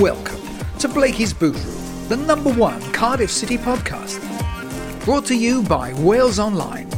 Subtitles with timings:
[0.00, 0.40] Welcome
[0.78, 4.20] to Blakey's Boot Room, the number one Cardiff City podcast.
[5.04, 6.88] Brought to you by Wales Online.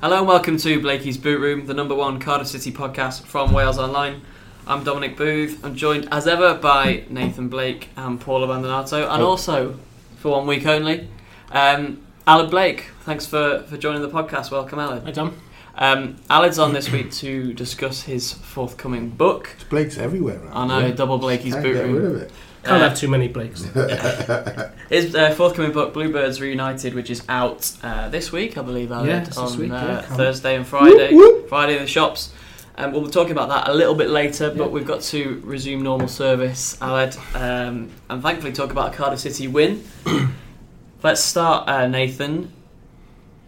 [0.00, 3.78] Hello and welcome to Blakey's Boot Room, the number one Cardiff City podcast from Wales
[3.78, 4.20] Online.
[4.66, 5.62] I'm Dominic Booth.
[5.64, 9.78] I'm joined as ever by Nathan Blake and Paul Abbandonato, and also,
[10.16, 11.08] for one week only,
[11.52, 12.86] um, Alan Blake.
[13.02, 14.50] Thanks for, for joining the podcast.
[14.50, 15.04] Welcome, Alan.
[15.04, 15.36] Hi, Tom.
[15.76, 19.54] Um, Alan's on this week to discuss his forthcoming book.
[19.68, 20.40] Blake's everywhere.
[20.52, 21.92] I know, double Blakey's Can't Boot Room.
[21.96, 22.30] rid of it.
[22.62, 23.64] Can't Uh, have too many Blakes.
[24.88, 29.08] His uh, forthcoming book, Bluebirds Reunited, which is out uh, this week, I believe, Alan,
[29.08, 30.00] Yeah, on week, uh, yeah.
[30.00, 31.12] Thursday and Friday.
[31.12, 31.48] Whoop, whoop.
[31.50, 32.32] Friday in the shops.
[32.76, 34.70] Um, we'll be talking about that a little bit later, but Yeah.
[34.70, 39.46] we've got to resume normal service, Aled, um, and thankfully talk about a Cardiff City
[39.46, 39.84] win.
[41.02, 42.50] Let's start, uh, Nathan,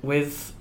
[0.02, 0.52] with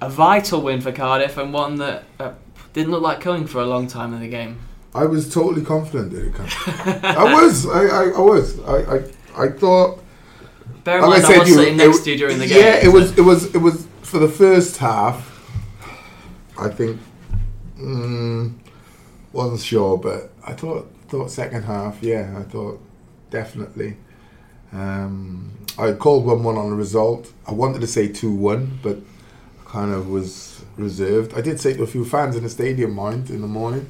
[0.00, 2.32] a vital win for Cardiff and one that uh,
[2.72, 4.58] didn't look like coming for a long time in the game.
[4.94, 7.04] I was totally confident that it could.
[7.04, 7.66] I was.
[7.66, 8.60] I, I, I was.
[8.60, 10.00] I, I, I thought.
[10.84, 12.46] Bear in like mind, I, said, was you- sitting it- next to you during the
[12.46, 12.58] game.
[12.58, 13.18] Yeah, it was.
[13.18, 13.52] It was.
[13.56, 15.32] It was for the first half.
[16.56, 17.00] I think.
[17.78, 18.54] Mm,
[19.32, 20.90] wasn't sure, but I thought.
[21.08, 22.02] Thought second half.
[22.02, 22.80] Yeah, I thought
[23.30, 23.98] definitely.
[24.72, 27.30] Um, I called one one on the result.
[27.46, 28.98] I wanted to say two one, but
[29.66, 31.34] kind of was reserved.
[31.34, 33.88] I did say to a few fans in the stadium, mind, in the morning.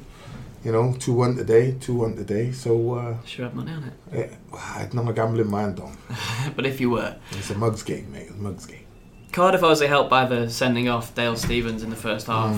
[0.63, 2.51] You know, two one today, two one today.
[2.51, 3.93] So uh, Should have money on it.
[4.31, 5.97] eh, I'm not a gambling man, Dom.
[6.55, 7.15] But if you were.
[7.31, 8.23] It's a mugs game, mate.
[8.23, 8.85] It's a mugs game.
[9.31, 12.55] Cardiff obviously helped by the sending off Dale Stephens in the first half.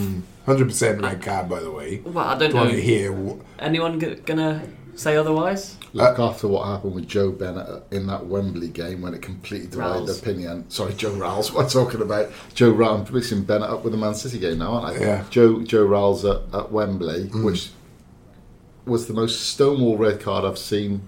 [0.47, 2.02] Hundred percent red card, by the way.
[2.03, 2.75] Well, I don't Do want know.
[2.75, 3.13] to hear?
[3.13, 4.63] wh- Anyone g- gonna
[4.96, 5.75] say otherwise?
[5.94, 10.06] Look after what happened with Joe Bennett in that Wembley game when it completely divided
[10.08, 10.19] Ralls.
[10.22, 10.69] opinion.
[10.69, 11.52] Sorry, Joe Ralls.
[11.53, 12.31] What I'm talking about?
[12.56, 13.08] Joe Ralls.
[13.09, 15.00] I'm mixing Bennett up with the Man City game now, aren't I?
[15.06, 15.24] Yeah.
[15.30, 17.44] Joe Joe Ralls at, at Wembley, mm.
[17.44, 17.69] which
[18.85, 21.02] was the most stonewall red card I've seen.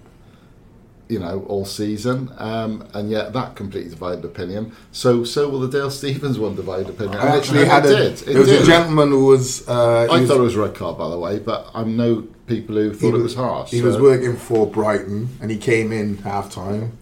[1.10, 4.74] You know, all season, um, and yet that completely divided opinion.
[4.92, 7.18] So, so will the Dale Stephens one divide opinion.
[7.18, 7.98] I actually had it a.
[7.98, 8.14] did.
[8.22, 8.62] It there was did.
[8.62, 9.68] a gentleman who was.
[9.68, 12.28] Uh, I was- thought it was a red card, by the way, but I know
[12.46, 13.72] people who thought it was harsh.
[13.72, 16.96] He so- was working for Brighton, and he came in half time,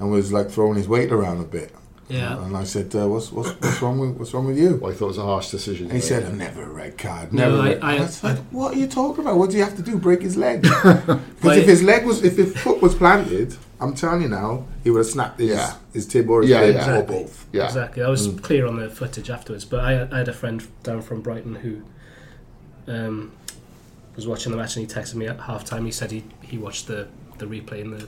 [0.00, 1.74] and was like throwing his weight around a bit.
[2.08, 2.40] Yeah.
[2.44, 4.94] And I said, uh, "What's what's what's wrong with what's wrong with you?" Well, I
[4.94, 5.86] thought it was a harsh decision.
[5.86, 7.32] And he but- said, "Never a red card.
[7.32, 9.38] No, Never." I- red-" I- And said, "What are you talking about?
[9.38, 9.98] What do you have to do?
[9.98, 10.62] Break his leg?"
[11.42, 14.90] Because if his leg was, if his foot was planted, I'm telling you now, he
[14.90, 15.74] would have snapped his Yeah.
[15.92, 16.90] his tib or his Yeah, ribs yeah.
[16.90, 17.16] or Exactly.
[17.22, 17.46] both.
[17.52, 17.64] Yeah.
[17.66, 18.02] Exactly.
[18.04, 21.22] I was clear on the footage afterwards, but I, I had a friend down from
[21.22, 21.82] Brighton who
[22.92, 23.32] um,
[24.14, 25.84] was watching the match and he texted me at half time.
[25.84, 27.08] He said he, he watched the,
[27.38, 28.06] the replay in the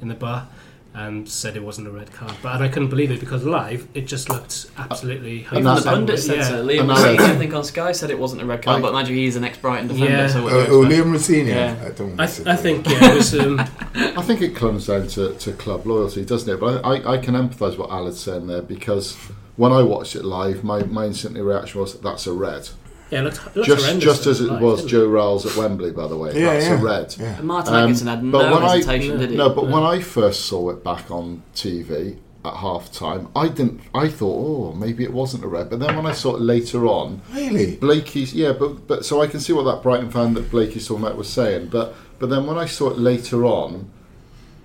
[0.00, 0.48] in the bar
[0.96, 2.32] and said it wasn't a red card.
[2.42, 5.44] But and I couldn't believe it because live it just looked absolutely.
[5.50, 6.48] And Even the pundit said yeah.
[6.48, 6.66] so.
[6.66, 9.14] Liam Rosenior, I think on Sky said it wasn't a red card, I- but imagine
[9.14, 10.10] he's an ex-Brighton defender.
[10.10, 10.26] Yeah.
[10.28, 11.06] So what Uh, do you oh, expect?
[11.06, 11.54] Liam Rosenior.
[11.54, 11.84] Yeah.
[11.84, 12.20] I don't.
[12.20, 13.34] I, th- I think yeah, it was.
[13.38, 13.60] Um,
[13.94, 16.58] I think it comes down to, to club loyalty, doesn't it?
[16.58, 19.14] But I, I, I can empathise what Alan's saying there because
[19.56, 22.70] when I watched it live, my, my instant reaction was that's a red.
[23.10, 25.56] Yeah, it looked, it looked Just just as it live, was didn't Joe Ralls at
[25.56, 26.38] Wembley, by the way.
[26.38, 26.80] Yeah, that's yeah.
[26.80, 27.16] a red.
[27.18, 27.40] Yeah.
[27.40, 29.36] Martin Um, Atkinson had but no when I- hesitation, did he?
[29.36, 33.80] No, but when I first saw it back on TV at half time, I didn't.
[33.94, 35.70] I thought, oh, maybe it wasn't a red.
[35.70, 37.76] But then when I saw it later on, Really?
[37.76, 41.04] Blakey's yeah, but but so I can see what that Brighton fan that Blakey's talking
[41.04, 41.68] about was saying.
[41.68, 43.90] But but then when I saw it later on,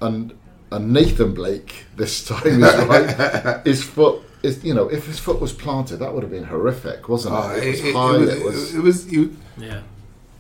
[0.02, 0.34] and
[0.72, 5.40] and Nathan Blake this time is right, his foot is you know if his foot
[5.40, 7.38] was planted, that would have been horrific, wasn't it?
[7.38, 8.16] Oh, it was it, it- high.
[8.16, 9.82] it was, It was, it was you, Yeah.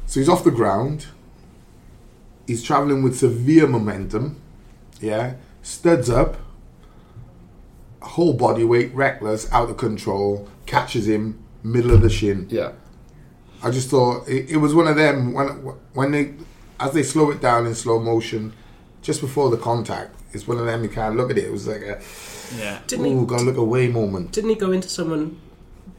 [0.08, 1.08] So he's off the ground.
[2.48, 4.42] He's traveling with severe momentum.
[5.00, 5.36] Yeah.
[5.62, 6.38] Studs up.
[8.02, 10.50] Whole body weight, reckless, out of control.
[10.66, 12.48] Catches him middle of the shin.
[12.50, 12.72] yeah.
[13.64, 15.48] I just thought it, it was one of them when
[15.94, 16.34] when they
[16.80, 18.54] as they slow it down in slow motion,
[19.04, 20.16] just before the contact.
[20.34, 21.46] It's one of them you can't look at it.
[21.46, 22.02] It was like a
[22.58, 22.80] yeah.
[22.88, 23.26] Didn't ooh, he?
[23.26, 24.32] gotta look away moment.
[24.32, 25.40] Didn't he go into someone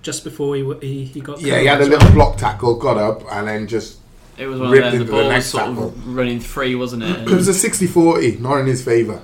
[0.03, 1.41] just before he he, he got?
[1.41, 2.13] Yeah, he had a little well?
[2.15, 3.99] block tackle, got up, and then just
[4.37, 5.07] It was one ripped of them.
[5.07, 5.89] The into the was next sort tackle.
[5.89, 7.19] of running free, wasn't it?
[7.29, 9.23] It was a 60-40, not in his favour.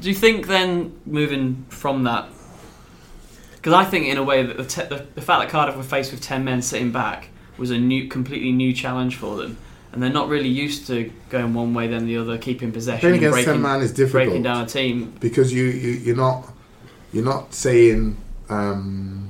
[0.00, 2.28] Do you think then moving from that?
[3.56, 5.82] Because I think in a way that the, te- the the fact that Cardiff were
[5.82, 9.58] faced with ten men sitting back was a new, completely new challenge for them,
[9.92, 13.14] and they're not really used to going one way then the other, keeping possession, Playing
[13.16, 14.24] and against breaking, 10 man is difficult.
[14.26, 15.14] breaking down a team.
[15.20, 16.46] because you, you you're not
[17.12, 18.16] you're not saying
[18.48, 19.28] um,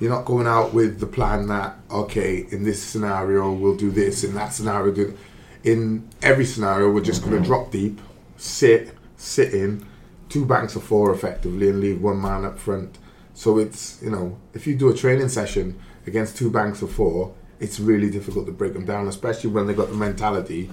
[0.00, 4.24] you're not going out with the plan that okay in this scenario we'll do this
[4.24, 5.16] in that scenario do
[5.64, 8.00] in every scenario we're just going to drop deep
[8.36, 9.84] sit sit in
[10.28, 12.96] two banks of four effectively and leave one man up front
[13.34, 17.34] so it's you know if you do a training session against two banks of four
[17.60, 20.70] it's really difficult to break them down especially when they've got the mentality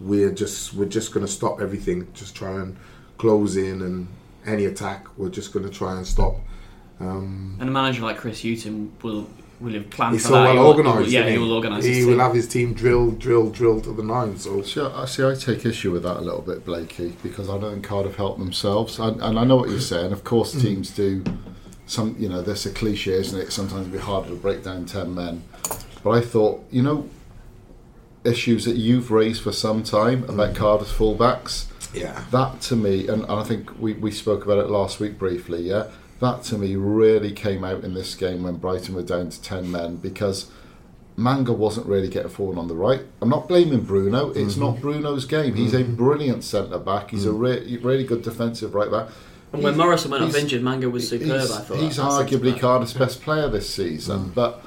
[0.00, 2.76] we're just we're just going to stop everything just try and
[3.18, 4.06] close in and
[4.46, 6.36] any attack we're just going to try and stop
[7.00, 9.28] um, And a manager like Chris Hughton will
[9.60, 10.44] will have planned he's for so that.
[10.44, 11.84] well He will- organised Yeah, he will organise.
[11.84, 12.20] he his will team.
[12.20, 15.66] have his team drill drill drill to the nine so See, I, see, I take
[15.66, 18.98] issue with that a little bit, Blakey, because I don't think Cardiff help themselves.
[18.98, 20.12] And, and I know what you're saying.
[20.12, 21.22] Of course, teams do
[21.86, 23.52] some, you know, there's a cliche, isn't it?
[23.52, 25.42] Sometimes it'd be harder to break down 10 men.
[26.02, 27.08] But I thought, you know,
[28.24, 30.56] issues that you've raised for some time about mm.
[30.56, 34.70] Cardiff's fullbacks, yeah that to me, and, and I think we, we spoke about it
[34.70, 35.88] last week briefly, yeah,
[36.20, 39.70] that to me really came out in this game when Brighton were down to 10
[39.70, 40.50] men because
[41.16, 43.02] Manga wasn't really getting forward on the right.
[43.20, 44.60] I'm not blaming Bruno, it's mm-hmm.
[44.60, 45.54] not Bruno's game.
[45.54, 45.94] He's a mm-hmm.
[45.96, 47.40] brilliant centre back, he's a mm.
[47.40, 49.08] re- really good defensive right back.
[49.52, 51.32] And when He's- Morrison went off injured, Manga was superb.
[51.32, 52.56] I thought he's arguably.
[52.56, 54.34] Cardiff's best player this season, mm.
[54.34, 54.62] but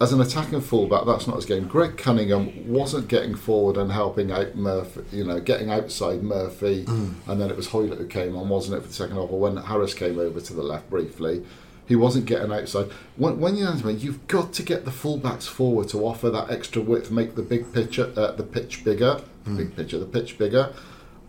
[0.00, 1.66] as an attacking fullback, that's not his game.
[1.66, 6.84] Greg Cunningham wasn't getting forward and helping out Murphy, you know, getting outside Murphy,
[7.26, 9.30] and then it was Hoilett who came on, wasn't it, for the second half?
[9.30, 11.44] Or when Harris came over to the left briefly,
[11.86, 12.90] he wasn't getting outside.
[13.16, 16.82] When, when you're answering, you've got to get the fullbacks forward to offer that extra
[16.82, 20.72] width, make the big picture, uh, the pitch bigger, the big picture, the pitch bigger.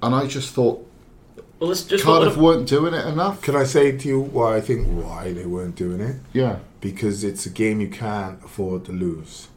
[0.03, 0.85] And I just thought
[1.59, 3.41] Well, let's just Cardiff what- weren't doing it enough.
[3.41, 6.59] can I say to you why I think why they weren't doing it Yeah.
[6.79, 9.49] because it's a game you can't afford to lose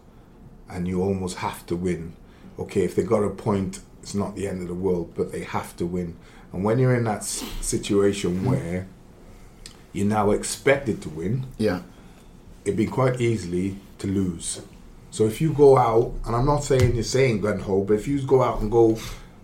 [0.68, 2.14] and you almost have to win.
[2.58, 5.40] Okay, if they got a point, it's not the end of the world, but they
[5.44, 6.14] have to win.
[6.52, 8.86] And when you're in that situation where
[9.92, 11.80] you're now expected to win, Yeah.
[12.64, 14.60] it'd be quite easily to lose.
[15.12, 18.08] So if you go out, and I'm not saying you're saying gun ho, but if
[18.08, 18.98] you go out and go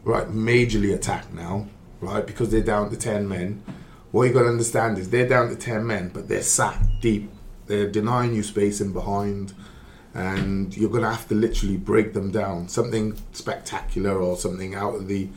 [0.05, 1.67] right majorly attack now,
[2.01, 3.63] right, because they're down to ten men,
[4.11, 7.31] what you got to understand is they're down to ten men, but they're sat deep.
[7.67, 9.53] They're denying you space in behind,
[10.15, 12.69] and you're gonna have to literally break them down.
[12.69, 15.29] Something spectacular or something out of the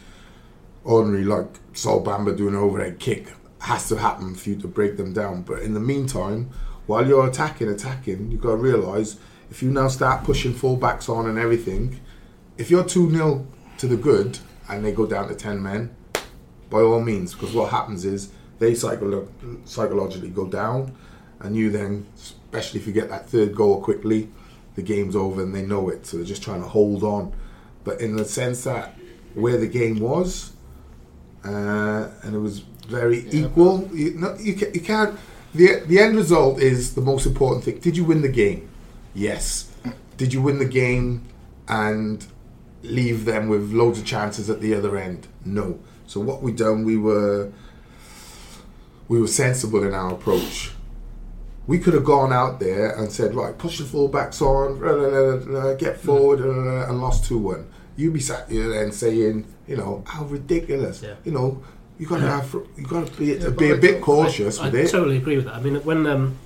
[0.83, 4.97] ordinary, like Sol Bamba doing an overhead kick, has to happen for you to break
[4.97, 5.41] them down.
[5.41, 6.49] But in the meantime,
[6.87, 9.17] while you're attacking, attacking, you've got to realise
[9.51, 11.99] if you now start pushing fullbacks on and everything,
[12.57, 13.45] if you're 2 0
[13.77, 15.95] to the good and they go down to 10 men,
[16.71, 19.27] by all means, because what happens is they psycholo-
[19.65, 20.95] psychologically go down,
[21.39, 24.29] and you then, especially if you get that third goal quickly,
[24.75, 27.33] the game's over and they know it, so they're just trying to hold on.
[27.83, 28.97] But in the sense that
[29.35, 30.53] where the game was,
[31.45, 35.19] uh, and it was very equal, you, no, you, ca- you can't.
[35.53, 37.79] The, the end result is the most important thing.
[37.79, 38.69] Did you win the game?
[39.13, 39.69] Yes.
[40.15, 41.23] Did you win the game
[41.67, 42.25] and
[42.83, 45.27] leave them with loads of chances at the other end?
[45.43, 45.79] No.
[46.11, 47.53] So what we done, we were
[49.07, 50.71] we were sensible in our approach.
[51.67, 55.37] We could have gone out there and said, right, push the fullbacks on, blah, blah,
[55.37, 57.71] blah, get forward, blah, blah, and lost two one.
[57.95, 61.01] You'd be sat here and saying, you know, how ridiculous.
[61.01, 61.15] Yeah.
[61.23, 61.63] You know,
[61.97, 65.15] you gotta have, you gotta be, Yeah, be a I bit cautious I, I totally
[65.15, 65.55] agree with that.
[65.55, 66.37] I mean, when um,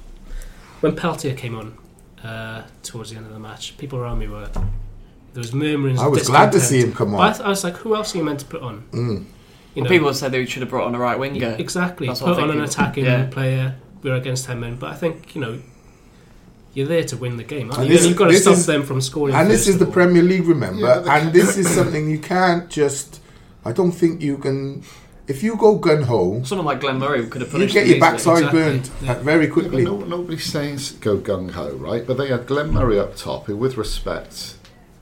[0.81, 1.75] when Peltier came on
[2.23, 4.47] uh, towards the end of the match, people around me were
[5.33, 5.99] there was murmurings.
[5.99, 7.21] I was glad to see him come on.
[7.21, 8.83] I, th- I was like, who else are you meant to put on?
[8.91, 9.25] Mm.
[9.75, 11.55] You Well, people said they should have brought on a right winger.
[11.59, 13.25] exactly That's what put on an attacking yeah.
[13.27, 13.75] player.
[14.01, 15.59] We're against ten men, but I think you know
[16.73, 17.69] you're there to win the game.
[17.71, 17.97] aren't And you?
[17.97, 19.35] this- You've got to stop is- them from scoring.
[19.35, 19.91] And this is the all.
[19.91, 20.81] Premier League, remember?
[21.05, 23.21] Yeah, and this is something you can't just.
[23.63, 24.83] I don't think you can.
[25.27, 27.59] If you go gun ho, Someone like Glenn Murray could have put.
[27.61, 27.99] you get them your easily.
[27.99, 29.13] backside Exactly, burnt yeah.
[29.15, 29.83] very Yeah, quickly.
[29.83, 32.05] no, nobody's saying go gung ho, right?
[32.05, 34.53] But they had Glenn Murray up top, who, with respect,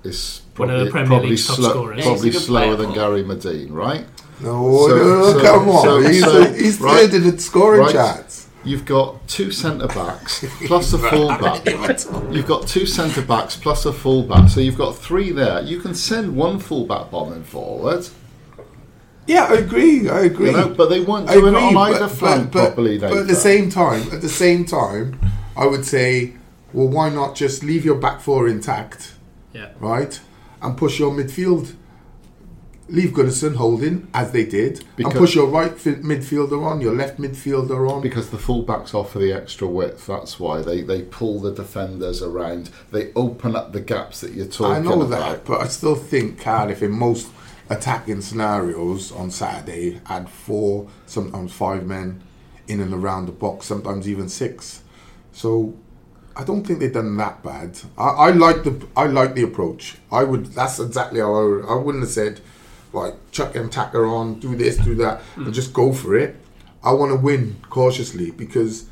[0.06, 2.04] is One of probably, the Premier probably, League's top scorers.
[2.06, 4.06] Probably he's a good slower player, than Gary Madine, right?
[4.44, 5.84] No, So- no, so- come on.
[5.84, 7.10] so- he's so- he's right.
[7.10, 7.94] third in the scoring Right.
[7.94, 8.48] charts.
[8.66, 11.66] You've got two centre backs plus a full back.
[12.32, 15.62] You've got two centre backs plus a full back, so you've got three there.
[15.62, 18.08] You can send one full back bombing forward,
[19.28, 20.10] Yeah, I agree.
[20.10, 20.48] I agree.
[20.48, 22.66] you know, but they weren't I doing agree, it on but, either flank but, but,
[22.68, 22.98] properly.
[22.98, 25.18] but at the same time, at the same time,
[25.56, 26.34] I would say,
[26.74, 29.14] well, why not just leave your back four intact,
[29.54, 29.68] Yeah.
[29.80, 30.20] right?
[30.62, 31.74] and push your midfield.
[32.90, 36.94] Leave Gunnarsson holding as they did, Because- and push your right fi- midfielder on, your
[36.94, 38.02] left midfielder on.
[38.02, 40.06] Because the fullbacks offer the extra width.
[40.08, 42.70] That's why they, they pull the defenders around.
[42.92, 45.10] They open up the gaps that you're talking I know about.
[45.10, 47.30] that, but I still think Cardiff in most
[47.70, 52.22] attacking scenarios on Saturday had four, sometimes five men
[52.68, 54.82] in and around the box, sometimes even six.
[55.32, 55.74] So
[56.36, 57.80] I don't think they've done that bad.
[57.98, 59.98] I, I like the I like the approach.
[60.12, 60.48] I would.
[60.48, 62.42] That's exactly how I, would, I wouldn't have said,
[62.94, 66.36] right, chuck and tacker on, do this, do that, and just go for it.
[66.84, 68.86] I want to win cautiously because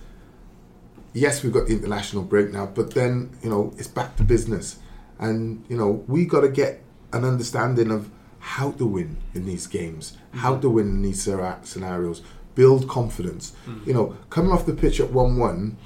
[1.13, 4.79] yes, we've got the international break now, but then you know it's back to business,
[5.19, 6.81] and you know we got to get
[7.13, 12.21] an understanding of how to win in these games, how to win in these scenarios,
[12.55, 13.53] build confidence.
[13.85, 15.77] You know, coming off the pitch at one-one,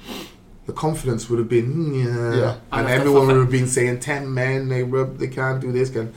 [0.66, 2.50] the confidence would have been "Hmm, yeah, Yeah.
[2.72, 5.90] And and everyone would have been saying ten men, they rub, they can't do this,
[5.90, 6.14] can.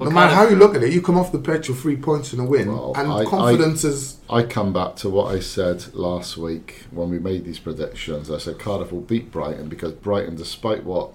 [0.00, 1.78] Well, no matter kind how you look at it, you come off the pitch with
[1.80, 5.34] three points and a win, Well, and I- confidence is I come back to what
[5.34, 8.30] I said last week when we made these predictions.
[8.30, 11.10] I said Cardiff will beat Brighton because Brighton, despite what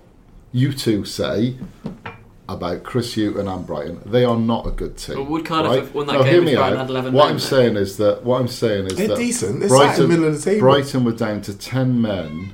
[0.51, 1.55] you two say
[2.47, 5.15] about Chris Hughton and Brighton, they are not a good team.
[5.17, 5.79] Well, would Cardiff right?
[5.79, 6.81] have won that Now, game hear if me Brighton out.
[6.81, 7.47] had 11 What men I'm then?
[7.47, 9.59] saying is that what I'm saying is They're that decent.
[9.61, 10.59] They're sat in the middle of the table.
[10.59, 12.53] Brighton were down to ten men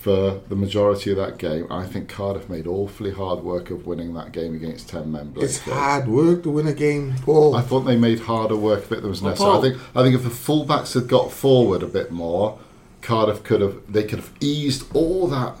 [0.00, 1.66] for the majority of that game.
[1.70, 5.34] I think Cardiff made awfully hard work of winning that game against ten men.
[5.36, 5.76] it's Blake.
[5.76, 7.54] hard work to win a game, Paul.
[7.54, 9.50] I thought they made harder work of it than was Well, necessary.
[9.52, 12.58] Paul- I think I think if the fullbacks had got forward a bit more,
[13.02, 15.54] Cardiff could have they could have eased all that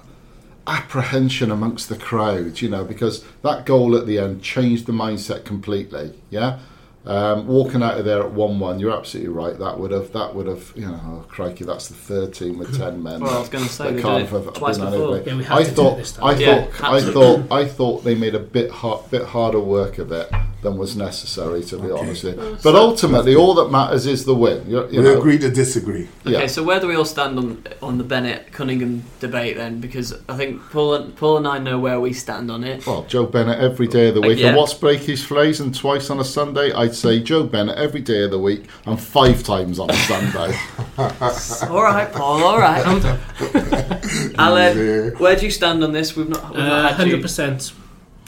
[0.66, 5.44] apprehension amongst the crowd, you know, because that goal at the end changed the mindset
[5.44, 6.14] completely.
[6.30, 6.60] Yeah.
[7.06, 9.58] Um, walking out of there at one-one, you're absolutely right.
[9.58, 12.76] That would have, that would have, you know, oh, crikey, that's the third team with
[12.76, 13.20] ten men.
[13.22, 15.16] Well, I was gonna say, that they did Cardiff it have twice been before.
[15.16, 16.24] unable- Yeah, we had I to do it thought, this time.
[16.26, 19.60] I Yeah, thought, had I thought, I thought they made a bit hard, bit harder
[19.60, 20.30] work of it
[20.62, 22.24] than was necessary, to be honest.
[22.24, 22.58] with you.
[22.62, 24.68] But ultimately, all that matters is the win.
[24.68, 26.08] You're, you we know, agree to disagree.
[26.26, 26.46] Okay, Yeah.
[26.46, 29.80] so where do we all stand on on the Bennett Cunningham debate then?
[29.80, 32.86] Because I think Paul and, Paul and I know where we stand on it.
[32.86, 34.38] Well, Joe Bennett every day of the Uh, week.
[34.38, 34.48] yeah.
[34.48, 35.60] And what's Blakey's phrase?
[35.60, 39.00] And twice on a Sunday, I'd say Joe Bennett every day of the week and
[39.00, 40.58] five times on a Sunday.
[40.98, 42.42] all right, Paul.
[42.44, 42.84] All right.
[44.38, 46.16] Alan, where do you stand on this?
[46.16, 47.22] We've not, we've not Uh, had Hundred you.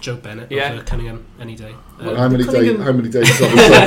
[0.03, 0.73] Percent, Joe Bennett Yeah.
[0.73, 1.75] over Cunningham any day.
[2.01, 2.53] Uh, how many days?
[2.53, 3.87] Cunningham- How many days on a Sunday?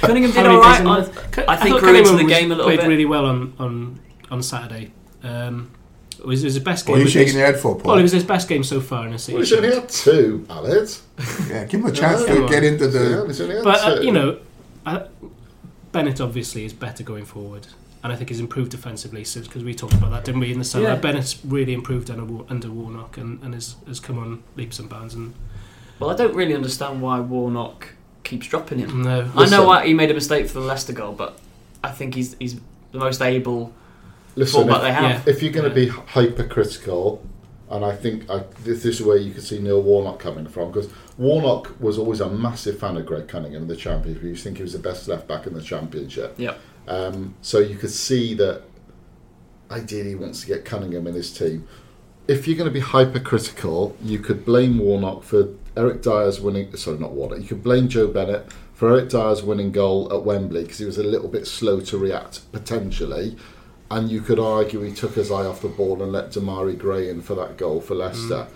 [0.00, 0.80] Cunningham did how many days right.
[0.80, 1.32] in a on- month?
[1.32, 2.88] Cu- I think thought grew into Cunningham the game a little played bit.
[2.88, 4.92] really well on on on Saturday.
[5.22, 5.70] Um,
[6.18, 6.92] it was, it was his best game.
[6.92, 7.92] What are you with shaking his- your head for, Paul?
[7.92, 9.64] Well, it was his best game so far in a well, he's season.
[9.64, 11.02] only had two, Alex.
[11.50, 12.34] yeah, give him a chance Yeah.
[12.34, 13.24] to get into Yeah, the.
[13.26, 14.38] he's only had But uh, you know,
[14.86, 15.00] uh,
[15.90, 17.66] Bennett obviously is better going forward,
[18.02, 20.58] and I think he's improved defensively since because we talked about that, didn't we, in
[20.58, 20.88] the summer?
[20.88, 20.96] Yeah.
[20.96, 24.88] Bennett's really improved under, Wa- under Warnock and, and has, has come on leaps and
[24.88, 25.14] bounds.
[25.14, 25.34] And
[25.98, 27.90] Well, I don't really understand why Warnock
[28.24, 29.02] keeps dropping him.
[29.02, 31.38] no, I know why he made a mistake for the Leicester goal, but
[31.84, 32.60] I think he's he's
[32.92, 33.72] the most able
[34.34, 35.26] Listen, fullback if, they have.
[35.26, 35.32] Yeah.
[35.32, 37.24] if you're going to be hypercritical,
[37.70, 40.72] and I think I, this, this is where you can see Neil Warnock coming from,
[40.72, 44.22] because Warnock was always a massive fan of Greg Cunningham in the Championship.
[44.22, 46.34] He used to think he was the best left back in the Championship.
[46.38, 46.58] Yep.
[46.88, 48.62] Um, so you could see that
[49.70, 51.66] ideally he wants to get Cunningham in his team.
[52.28, 56.74] If you're going to be hypercritical, you could blame Warnock for Eric Dier's winning.
[56.76, 57.40] Sorry, not Warnock.
[57.40, 60.98] You could blame Joe Bennett for Eric Dier's winning goal at Wembley because he was
[60.98, 63.36] a little bit slow to react potentially,
[63.90, 67.08] and you could argue he took his eye off the ball and let Demarai Gray
[67.08, 68.46] in for that goal for Leicester.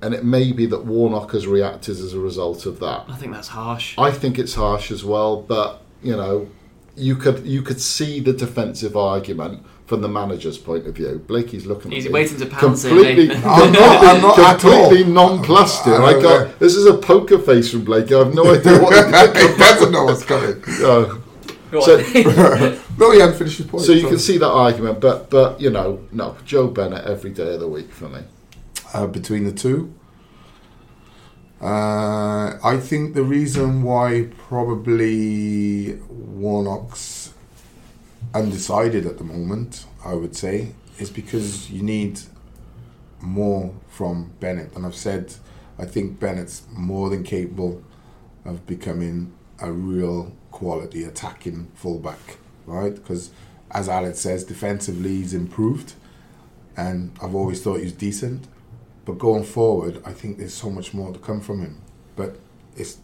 [0.00, 3.04] And it may be that Warnock has reacted as a result of that.
[3.08, 3.96] I think that's harsh.
[3.98, 6.48] I think it's harsh as well, but you know,
[6.98, 11.22] you could you could see the defensive argument from the manager's point of view.
[11.26, 11.90] Blakey's looking.
[11.92, 13.44] He's at me waiting to pounce completely, isn't?
[13.46, 15.84] I'm not- I'm not completely nonplussed.
[15.84, 15.94] here.
[15.94, 18.14] I I know, got this is a poker face from Blakey.
[18.14, 18.92] I have no idea what.
[19.36, 20.62] he doesn't know what's coming.
[20.84, 21.18] uh,
[21.70, 21.96] Go so,
[22.98, 23.84] No, he hadn't finished his point.
[23.84, 27.54] so you can see that argument, but but you know, no, Joe Bennett every day
[27.54, 28.20] of the week for me.
[28.94, 29.92] uh, between the two.
[31.60, 37.34] Uh, I think the reason why probably Warnock's
[38.34, 42.20] undecided at the moment, I would say, is because you need
[43.20, 44.74] more from Bennett.
[44.76, 45.34] And I've said,
[45.78, 47.82] I think Bennett's more than capable
[48.44, 52.94] of becoming a real quality attacking fullback, right?
[52.94, 53.30] Because
[53.70, 55.94] as Alex says, defensively he's improved,
[56.76, 58.46] and I've always thought he's decent.
[59.08, 61.80] But going forward, I think there's so much more to come from him.
[62.14, 62.36] But
[62.76, 62.98] it's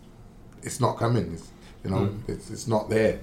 [0.62, 1.32] it's not coming.
[1.32, 1.48] It's,
[1.82, 3.20] you know, it's, it's not there.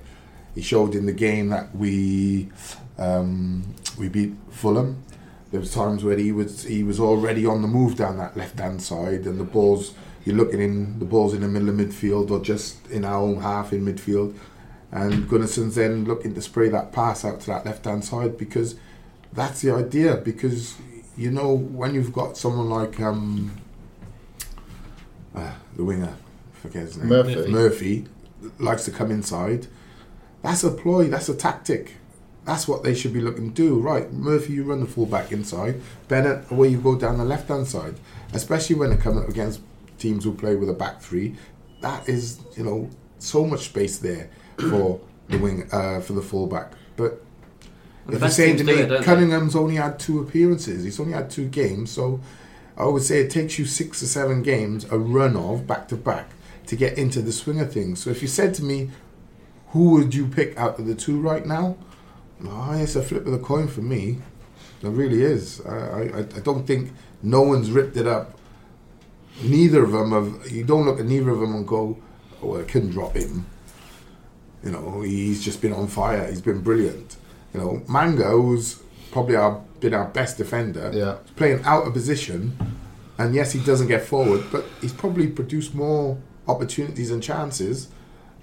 [0.56, 2.50] He showed in the game that we
[2.98, 5.04] um, we beat Fulham
[5.52, 8.58] There was times where he was he was already on the move down that left
[8.58, 9.94] hand side, and the balls
[10.26, 13.42] you're looking in the balls in the middle of midfield or just in our own
[13.42, 14.36] half in midfield,
[14.92, 18.74] and Gunnarsson's then looking to spray that pass out to that left hand side because
[19.34, 20.16] that's the idea.
[20.16, 20.78] Because
[21.22, 23.56] you know when you've got someone like um,
[25.36, 26.16] uh, the winger,
[26.56, 27.52] I forget his name, Murphy.
[27.52, 28.06] Murphy
[28.58, 29.68] likes to come inside.
[30.42, 31.10] That's a ploy.
[31.10, 31.98] That's a tactic.
[32.44, 33.80] That's what they should be looking to do.
[33.80, 35.80] Right, Murphy, you run the full back inside.
[36.08, 37.96] Bennett, away you go down the left hand side.
[38.34, 39.62] Especially when they come up against
[40.00, 41.36] teams who play with a back three.
[41.82, 45.00] That is, you know, so much space there for
[45.30, 46.74] the wing, uh, for the full back.
[46.96, 47.24] But
[48.06, 49.06] the if you're best saying to me, it, don't they?
[49.06, 50.84] Cunningham's only had two appearances.
[50.84, 52.20] He's only had two games, so
[52.78, 55.96] I would say it takes you six or seven games, a run of back to
[55.96, 56.32] back,
[56.68, 58.04] to get into the swing of things.
[58.04, 58.90] So if you said to me,
[59.68, 61.78] who would you pick out of the two right now?
[62.44, 64.18] Oh, it's a flip of the coin for me.
[64.82, 65.62] It really is.
[65.62, 66.92] I, I, I don't think
[67.22, 68.38] no one's ripped it up.
[69.44, 70.52] Neither of them have.
[70.52, 71.98] You don't look at neither of them and go,
[72.42, 73.46] "Oh, I couldn't drop him."
[74.64, 76.28] You know, he's just been on fire.
[76.28, 77.16] He's been brilliant.
[77.54, 78.82] You know, Manga's
[79.12, 80.92] probably our been our best defender.
[80.94, 81.18] Yeah.
[81.24, 82.56] He's playing out of position,
[83.18, 86.18] and yes, he doesn't get forward, but he's probably produced more
[86.48, 87.88] opportunities and chances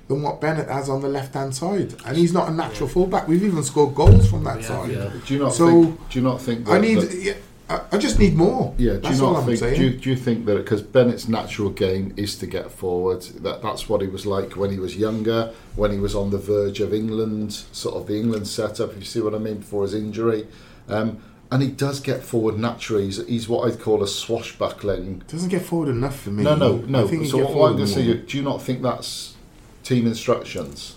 [0.09, 1.95] than what Bennett has on the left hand side.
[2.07, 3.29] And he's not a natural fullback.
[3.29, 4.91] We've even scored goals from that Yeah, side.
[4.91, 5.11] yeah.
[5.27, 6.09] Do you not So, think?
[6.11, 6.65] Do you not think?
[6.67, 6.99] That, I need.
[6.99, 7.35] that- yeah,
[7.69, 8.75] I, I just need more.
[8.79, 9.61] Yeah, do That's you not think?
[9.61, 13.23] Do you, do you think that because Bennett's natural game is to get forward?
[13.23, 16.39] That that's what he was like when he was younger, when he was on the
[16.39, 18.93] verge of England, sort of the England setup.
[18.93, 20.47] If you see what I mean, before his injury,
[20.89, 21.21] um,
[21.51, 23.05] and he does get forward naturally.
[23.05, 25.23] He's, he's what I'd call a swashbuckling.
[25.29, 26.45] Doesn't get forward enough for me.
[26.45, 27.07] No, no, no.
[27.25, 29.35] So what I'm going to say, do you not think that's
[29.83, 30.97] team instructions?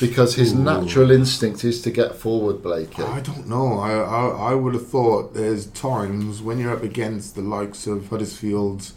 [0.00, 0.58] Because his Ooh.
[0.58, 3.02] natural instinct is to get forward, Blakey.
[3.02, 3.78] I don't know.
[3.80, 8.08] I, I I would have thought there's times when you're up against the likes of
[8.08, 8.92] Huddersfield.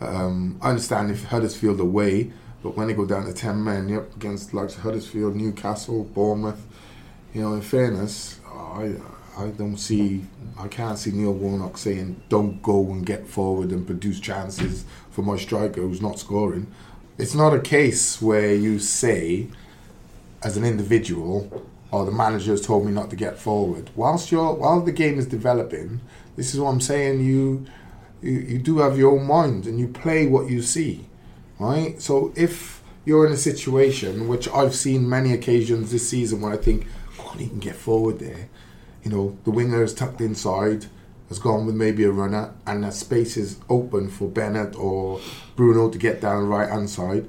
[0.00, 4.02] Um, I understand if Huddersfield away, but when they go down to ten men, you're
[4.02, 6.64] up against the likes of Huddersfield, Newcastle, Bournemouth.
[7.34, 8.94] You know, in fairness, I
[9.36, 10.24] I don't see.
[10.58, 15.22] I can't see Neil Warnock saying don't go and get forward and produce chances for
[15.22, 16.68] my striker who's not scoring.
[17.18, 19.48] It's not a case where you say
[20.42, 23.90] as an individual, or the manager has told me not to get forward.
[23.94, 26.00] Whilst you're, while the game is developing,
[26.36, 27.20] this is what I'm saying.
[27.20, 27.66] You,
[28.22, 31.06] you, you do have your own mind, and you play what you see,
[31.58, 32.00] right?
[32.00, 36.56] So if you're in a situation which I've seen many occasions this season where I
[36.56, 36.86] think,
[37.20, 38.48] oh, he can get forward there.
[39.04, 40.86] You know, the winger is tucked inside,
[41.28, 45.20] has gone with maybe a runner, and that space is open for Bennett or
[45.54, 47.28] Bruno to get down the right hand side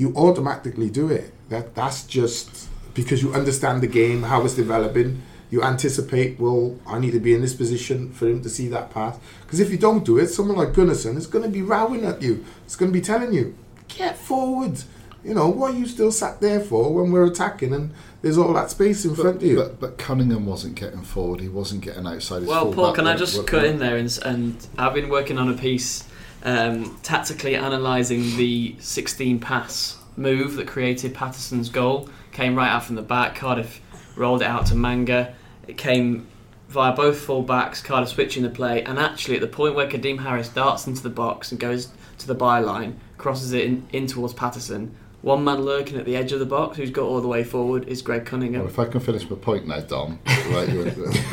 [0.00, 1.32] you automatically do it.
[1.50, 5.22] That that's just because you understand the game, how it's developing.
[5.50, 8.90] You anticipate, well, I need to be in this position for him to see that
[8.90, 9.18] pass.
[9.42, 12.22] Because if you don't do it, someone like Gunnarsson is going to be rowing at
[12.22, 12.44] you.
[12.64, 13.56] It's going to be telling you,
[13.88, 14.80] get forward.
[15.24, 18.54] You know, what are you still sat there for when we're attacking and there's all
[18.54, 19.56] that space in front of you?
[19.56, 21.40] But, but Cunningham wasn't getting forward.
[21.40, 24.18] He wasn't getting outside his Well, Paul, can I just when- cut in there and,
[24.24, 26.04] and I've been working on a piece
[26.44, 32.08] um, tactically analysing the 16 pass move that created Paterson's goal.
[32.32, 33.34] Came right out from the back.
[33.34, 33.80] Cardiff
[34.16, 35.34] rolled it out to Manga.
[35.66, 36.26] It came
[36.68, 37.82] via both full backs.
[37.82, 41.10] Cardiff switching the play, and actually at the point where Kadeem Harris darts into the
[41.10, 44.94] box and goes to the byline, crosses it in, in towards Paterson.
[45.22, 47.86] One man lurking at the edge of the box, who's got all the way forward,
[47.88, 48.62] is Greg Cunningham.
[48.62, 50.18] Well, if I can finish my point now, Dom.
[50.26, 50.86] Right, can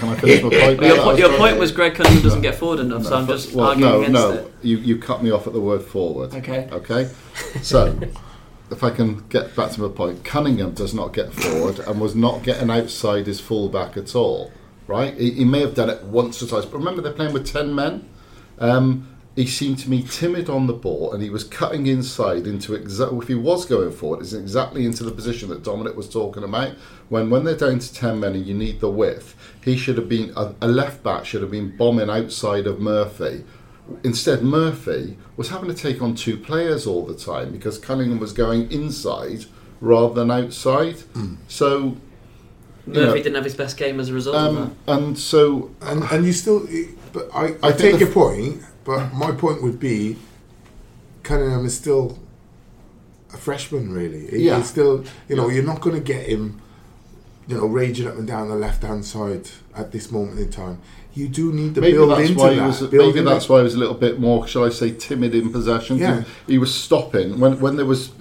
[0.10, 0.78] I finish my point?
[0.78, 1.12] But your, now?
[1.13, 3.92] your point was Greg Cunningham doesn't get forward enough, so I'm No, just well, arguing
[3.92, 4.32] no, against no.
[4.34, 4.54] it.
[4.62, 6.34] You, you cut me off at the word forward.
[6.34, 6.68] Okay.
[6.70, 7.10] Okay.
[7.62, 7.98] So,
[8.69, 12.15] if I can get back to my point, Cunningham does not get forward and was
[12.15, 14.51] not getting outside his fullback at all.
[14.88, 15.17] Right?
[15.17, 17.75] He, he may have done it once or twice, but remember they're playing with ten
[17.75, 18.08] men.
[18.58, 22.73] Um, he seemed to me timid on the ball, and he was cutting inside into
[22.73, 23.19] exactly.
[23.19, 26.71] If he was going forward, it's exactly into the position that Dominic was talking about.
[27.10, 30.10] When when they're down to ten men and you need the width, he should have
[30.10, 33.43] been a, a left back should have been bombing outside of Murphy.
[34.04, 38.34] Instead, Murphy was having to take on two players all the time because Cunningham was
[38.34, 39.45] going inside
[39.82, 40.97] rather than outside.
[41.47, 41.78] So,
[42.86, 45.71] you Murphy know, didn't have his best game as a result of um, and so
[45.82, 46.67] and and you still,
[47.13, 48.62] but I, I, I take think the your point.
[48.84, 50.17] But my point would be,
[51.23, 52.17] Cunningham is still
[53.34, 54.28] a freshman, really.
[54.28, 54.58] He- Yeah.
[54.58, 55.56] He's still, you know, Yeah.
[55.56, 56.62] you're not going to get him,
[57.48, 60.80] you know, raging up and down the left hand side at this moment in time.
[61.14, 62.68] You do need to maybe build that's into why he that.
[62.68, 62.80] was.
[62.82, 65.52] build Maybe that's why he was a little bit more, shall I say, timid in
[65.52, 65.98] possession.
[65.98, 66.24] Yeah.
[66.46, 68.12] He was stopping when when there was.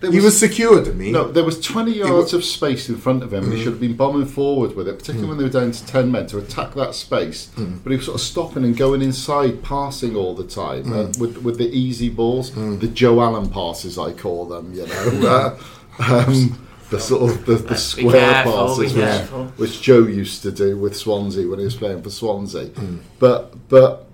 [0.00, 1.10] there he was secure to me.
[1.10, 3.62] No, there was 20 yards of space in front of him, and he Mm.
[3.62, 6.26] should have been bombing forward with it, particularly when they were down to 10 men
[6.26, 7.48] to attack that space.
[7.56, 7.78] Mm.
[7.82, 10.92] But he was sort of stopping and going inside, passing all the time Mm.
[11.16, 15.56] uh, with, with the easy balls, the Joe Allen passes, I call them, you know.
[15.98, 18.12] uh, um, the sort of the, the square
[18.44, 22.10] careful, passes, which, which Joe used to do with Swansea when he was playing for
[22.10, 22.66] Swansea.
[22.68, 23.00] Mm.
[23.18, 24.06] But but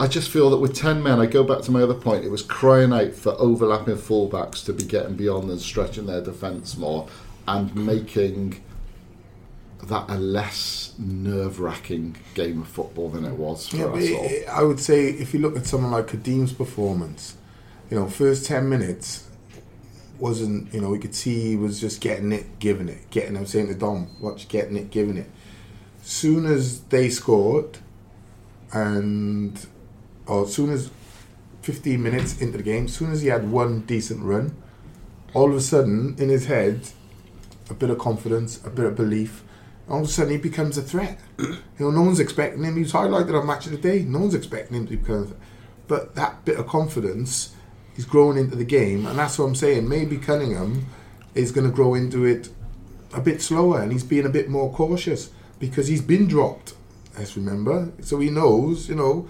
[0.00, 2.30] I just feel that with 10 men, I go back to my other point, it
[2.30, 7.06] was crying out for overlapping fullbacks to be getting beyond and stretching their defence more
[7.46, 8.60] and making
[9.84, 14.10] that a less nerve wracking game of football than it was for Yeah, but us
[14.10, 14.24] all.
[14.24, 17.36] it- I would say if you look at someone like Kadeem's performance,
[17.90, 19.24] you know, first ten minutes
[20.22, 23.36] wasn't, you know, we could see he was just getting it, giving it, getting.
[23.36, 25.28] I'm saying to Dom, watch, getting it, giving it.
[26.00, 27.78] Soon as they scored,
[28.72, 29.66] and
[30.26, 30.90] or soon as
[31.62, 34.54] 15 minutes into the game, soon as he had one decent run,
[35.34, 36.88] all of a sudden in his head,
[37.68, 39.42] a bit of confidence, a bit of belief.
[39.88, 41.18] All of a sudden, he becomes a threat.
[41.78, 42.76] You know, no one's expecting him.
[42.76, 44.04] He was highlighted on Match of the Day.
[44.04, 45.34] No one's expecting him to become.
[45.88, 47.56] But that bit of confidence,
[47.94, 49.88] he's grown into the game, and that's what I'm saying.
[49.88, 50.86] Maybe Cunningham
[51.34, 52.48] is going to grow into it
[53.14, 56.74] a bit slower, and he's being a bit more cautious because he's been dropped.
[57.16, 59.28] Let's remember, so he knows, you know,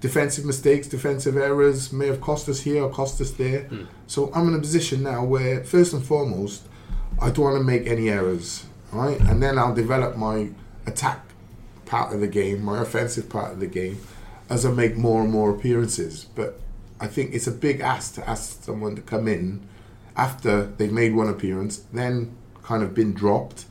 [0.00, 3.62] defensive mistakes, defensive errors may have cost us here or cost us there.
[3.62, 3.84] Hmm.
[4.06, 6.66] So I'm in a position now where, first and foremost,
[7.20, 9.20] I don't want to make any errors, right?
[9.20, 10.50] And then I'll develop my
[10.86, 11.24] attack
[11.86, 14.00] part of the game, my offensive part of the game,
[14.48, 16.26] as I make more and more appearances.
[16.34, 16.60] But
[17.00, 19.66] I think it's a big ask to ask someone to come in
[20.16, 23.64] after they've made one appearance, then kind of been dropped,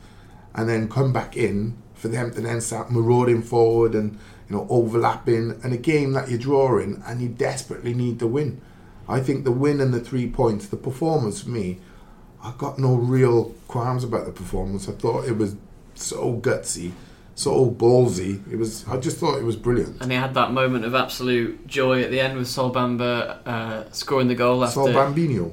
[0.54, 4.66] and then come back in for them to then start marauding forward and you know
[4.68, 8.60] overlapping and a game that you're drawing and you desperately need to win.
[9.08, 11.78] I think the win and the three points, the performance for me,
[12.42, 14.88] I got no real qualms about the performance.
[14.88, 15.56] I thought it was
[15.94, 16.92] so gutsy,
[17.34, 18.40] so ballsy.
[18.52, 18.86] It was.
[18.88, 20.00] I just thought it was brilliant.
[20.02, 23.90] And he had that moment of absolute joy at the end with Sol Bamba uh,
[23.92, 24.74] scoring the goal after.
[24.74, 25.52] Sol Bambino.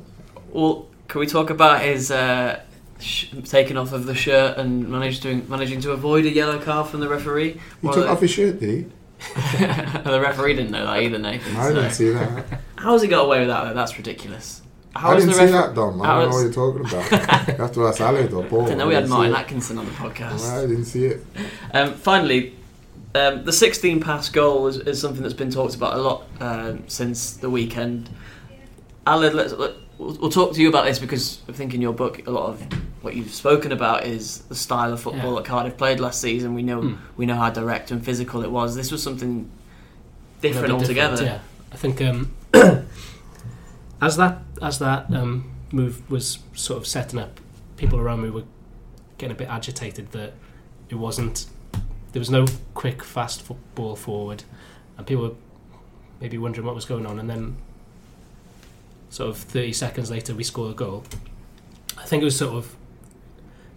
[0.51, 2.61] Well, can we talk about his uh,
[2.99, 6.87] sh- taking off of the shirt and managed to, managing to avoid a yellow card
[6.89, 7.53] from the referee?
[7.53, 8.91] He Well, took the- off his shirt, did he?
[9.57, 11.55] the referee didn't know that either, Nathan.
[11.55, 12.61] I didn't see that.
[12.75, 13.63] How's he got away with that?
[13.63, 13.73] though?
[13.73, 14.61] That's ridiculous.
[14.97, 16.01] How I didn't the see refer- that, Dom.
[16.01, 17.11] I how don't know what you're talking about.
[17.47, 18.61] you have to ask Aled or Paul.
[18.61, 19.37] I didn't know I we had didn't Martin it.
[19.37, 20.49] Atkinson on the podcast.
[20.51, 21.25] I didn't see it.
[21.73, 22.55] Um, finally,
[23.15, 26.83] um, the 16 pass goal is, is something that's been talked about a lot um,
[26.87, 28.09] since the weekend.
[29.05, 31.93] Alan, let's, let, we'll, we'll talk to you about this because I think in your
[31.93, 32.61] book a lot of
[33.01, 35.39] what you've spoken about is the style of football Yeah.
[35.41, 36.53] that Cardiff played last season.
[36.55, 36.95] We know Hmm.
[37.15, 38.75] we know how direct and physical it was.
[38.75, 39.49] This was something
[40.41, 41.23] different A bit altogether.
[41.23, 41.39] Yeah,
[41.71, 42.33] I think um,
[44.01, 47.39] as that as that um, move was sort of setting up,
[47.75, 48.43] people around me were
[49.17, 50.33] getting a bit agitated that
[50.89, 51.45] it wasn't.
[52.11, 54.43] There was no quick, fast football forward,
[54.97, 55.35] and people were
[56.19, 57.19] maybe wondering what was going on.
[57.19, 57.57] And then,
[59.09, 61.03] sort of thirty seconds later, we scored a goal.
[61.97, 62.75] I think it was sort of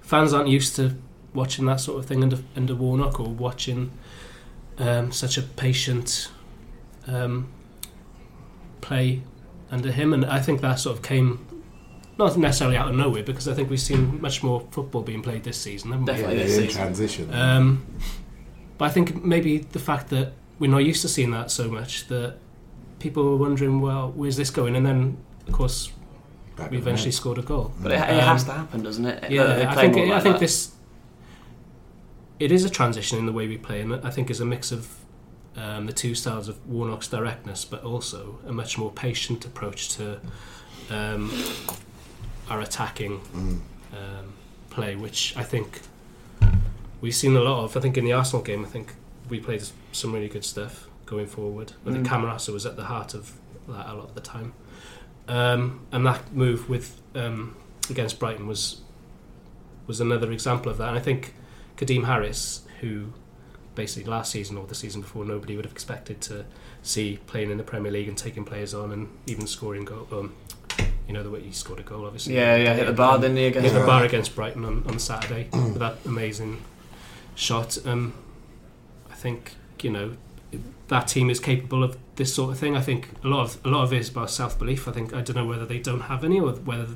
[0.01, 0.97] fans aren't used to
[1.35, 3.91] watching that sort of thing under under Warnock or watching
[4.79, 6.31] um, such a patient
[7.07, 7.49] um,
[8.81, 9.23] play
[9.71, 11.47] under him, and I think that sort of came
[12.19, 15.43] not necessarily out of nowhere because I think we've seen much more football being played
[15.45, 16.13] this season, haven't we?
[16.13, 16.37] Definitely.
[16.39, 16.83] Yeah, this they're in season.
[16.83, 17.35] transition.
[17.35, 17.87] Um,
[18.79, 22.09] but I think maybe the fact that we're not used to seeing that so much
[22.09, 22.37] that
[22.99, 24.77] people were wondering, well, where's this going?
[24.77, 25.91] And then, of course,
[26.57, 27.73] Back we eventually the scored a goal.
[27.81, 29.21] But it, it Um, has to happen, doesn't it?
[29.23, 30.41] That Yeah, I play think more I think that.
[30.41, 30.73] this
[32.39, 34.73] it is a transition in the way we play, and I think is a mix
[34.73, 34.89] of
[35.57, 40.21] um, the two styles of Warnock's directness, but also a much more patient approach to
[40.91, 41.31] um,
[42.49, 43.61] our attacking Mm.
[43.93, 44.33] um,
[44.71, 45.81] play, which I think
[47.01, 47.77] we've seen a lot of.
[47.77, 48.95] I think in the Arsenal game, I think
[49.29, 51.73] we played some really good stuff going forward.
[51.87, 52.11] I think Mm.
[52.11, 53.33] Camarasa was at the heart of
[53.69, 54.53] that a lot of the time,
[55.29, 57.57] um, and that move with um,
[57.89, 58.81] against Brighton was
[59.87, 60.89] was another example of that.
[60.91, 61.35] And I think
[61.77, 63.13] Kadeem Harris, who
[63.81, 66.45] basically last season or the season before nobody would have expected to
[66.83, 70.07] see playing in the Premier League and taking players on and even scoring goal.
[70.13, 70.35] Um,
[71.07, 72.35] you know the way he scored a goal, obviously.
[72.35, 73.47] yeah, yeah, hit the bar, Um, he?
[73.47, 76.63] Against hit the bar against Brighton on, on Saturday with that amazing
[77.35, 77.79] shot.
[77.87, 78.13] Um,
[79.11, 80.17] I think you know
[80.89, 82.77] that team is capable of this sort of thing.
[82.77, 84.87] I think a lot of a lot of it is about self belief.
[84.87, 86.87] I think I don't know whether they don't have any or whether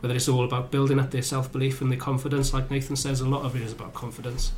[0.00, 2.52] whether it's all about building up their self belief and their confidence.
[2.52, 4.52] Like Nathan says, a lot of it is about confidence.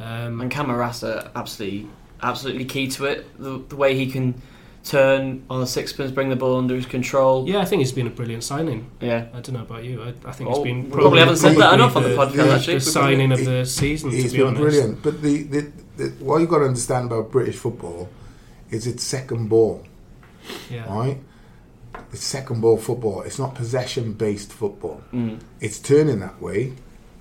[0.00, 1.88] Um, And Camarasa absolutely,
[2.22, 3.26] absolutely key to it.
[3.38, 4.40] The, the way he can
[4.84, 7.48] turn on the sixpence, bring the ball under his control.
[7.48, 8.90] Yeah, I think he's been a brilliant signing.
[9.00, 9.28] Yeah.
[9.32, 10.02] I don't know about you.
[10.02, 12.32] I, I think Oh, he's been we probably haven't said that enough on the podcast,
[12.34, 12.74] the, actually.
[12.74, 14.10] The signing of the season.
[14.10, 14.60] He's to be been honest.
[14.62, 15.02] brilliant.
[15.02, 18.10] But the, the, the what you've got to understand about British football
[18.70, 19.84] is it's second ball,
[20.70, 20.84] Yeah.
[20.94, 21.18] right?
[22.12, 23.22] It's second ball football.
[23.22, 25.02] It's not possession based football.
[25.12, 25.40] Mm.
[25.60, 26.72] It's turning that way.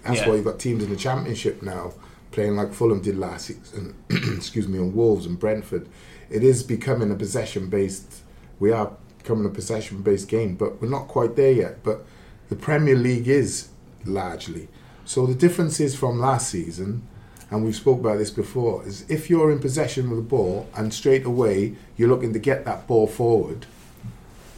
[0.04, 0.30] That's Yeah.
[0.30, 1.94] why you've got teams in the championship now
[2.32, 3.96] playing like Fulham did last season.
[4.10, 5.88] excuse me, on Wolves and Brentford.
[6.30, 8.22] It is becoming a possession based.
[8.60, 11.84] We are becoming a possession based game, but we're not quite there yet.
[11.84, 12.06] But
[12.50, 13.70] the Premier League is
[14.06, 14.68] largely.
[15.06, 17.08] So the difference is from last season,
[17.52, 20.94] and we've spoke about this before, is if you're in possession of the ball and
[20.94, 23.66] straight away you're looking to get that ball forward,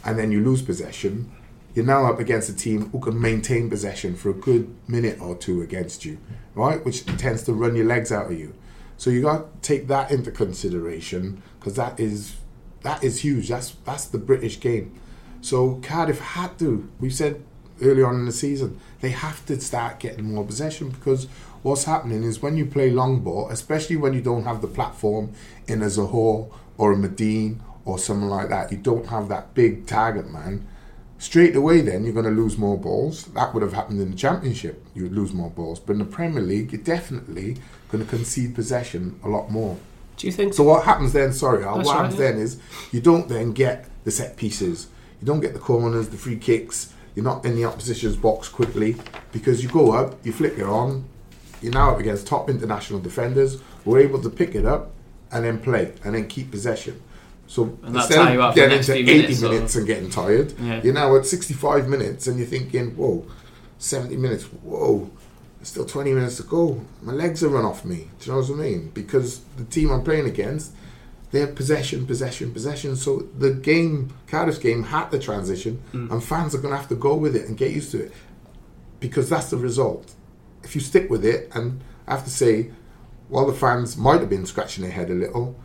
[0.06, 1.30] and then you lose possession,
[1.74, 5.36] you're now up against a team who can maintain possession for a good minute or
[5.36, 6.18] two against you,
[6.54, 6.82] right?
[6.84, 8.54] Which tends to run your legs out of you.
[8.96, 12.36] So you got to take that into consideration because that is
[12.82, 13.48] that is huge.
[13.48, 14.98] That's that's the British game.
[15.42, 16.88] So Cardiff had to.
[16.98, 17.44] We said
[17.82, 21.26] earlier on in the season they have to start getting more possession because
[21.62, 25.32] what's happening is when you play long ball, especially when you don't have the platform
[25.66, 29.86] in a Zohore or a Madine or someone like that, you don't have that big
[29.86, 30.66] target man.
[31.18, 33.24] Straight away, then you're going to lose more balls.
[33.26, 34.84] That would have happened in the Championship.
[34.94, 37.56] You would lose more balls, but in the Premier League, you're definitely
[37.90, 39.78] going to concede possession a lot more.
[40.18, 40.52] Do you think?
[40.52, 41.32] So what happens then?
[41.32, 42.32] Sorry, what right, happens yeah.
[42.32, 42.60] then is
[42.92, 44.88] you don't then get the set pieces.
[45.20, 46.92] You don't get the corners, the free kicks.
[47.14, 48.96] You're not in the opposition's box quickly
[49.32, 51.06] because you go up, you flick it on.
[51.62, 54.92] You're now up against top international defenders who are able to pick it up
[55.32, 57.00] and then play and then keep possession.
[57.46, 60.54] So And instead of are for the getting to 80 minutes, minutes and getting tired,
[60.60, 60.80] Yeah.
[60.82, 63.24] you're now at 65 minutes and you're thinking, whoa,
[63.78, 65.10] 70 minutes, whoa,
[65.58, 66.80] there's still 20 minutes to go.
[67.02, 68.08] My legs are run off me.
[68.20, 68.90] Do you know what I mean?
[68.94, 70.72] Because the team I'm playing against,
[71.30, 72.96] they have possession, possession, possession.
[72.96, 76.10] So the game, Cardiff's game, had the transition, mm.
[76.10, 78.12] and fans are going to have to go with it and get used to it
[79.00, 80.14] because that's the result.
[80.62, 82.70] If you stick with it, and I have to say,
[83.28, 85.56] while the fans might have been scratching their head a little,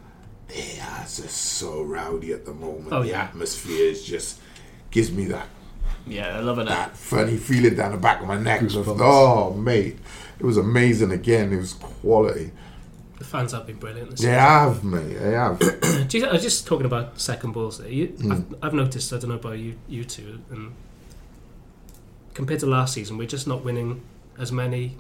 [0.54, 2.90] they are just so rowdy at the moment.
[2.92, 3.24] Oh, the yeah.
[3.24, 4.40] atmosphere is just
[4.92, 5.48] gives me that
[6.06, 6.68] Yeah, I love it.
[6.68, 8.62] that funny feeling down the back of my neck.
[8.62, 8.98] Goosebumps.
[9.00, 9.98] Oh, mate,
[10.40, 11.54] it was amazing again.
[11.54, 12.52] It was quality.
[13.20, 14.10] The fans have been brilliant.
[14.12, 15.14] This They have, mate.
[15.14, 15.62] They have.
[15.62, 16.08] season.
[16.08, 17.88] Do you, I was just talking about second balls there.
[17.88, 18.32] You, Mm.
[18.32, 19.14] I've, I've noticed.
[19.14, 20.74] I don't know about you, you two, and
[22.34, 24.02] compared to last season, we're just not winning
[24.40, 24.96] as many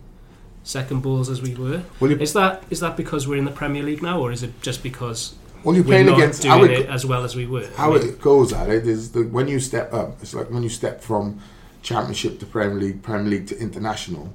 [0.63, 1.81] second balls as we were.
[1.99, 4.61] Well, Is that is that because we're in the Premier League now, or is it
[4.61, 5.33] just because
[5.63, 7.67] Well, you're playing against doing how it, it as well as we were?
[7.75, 10.49] how I mean, it goes at it is that when you step up, it's like
[10.49, 11.39] when you step from
[11.81, 14.33] Championship to Premier League, Premier League to International.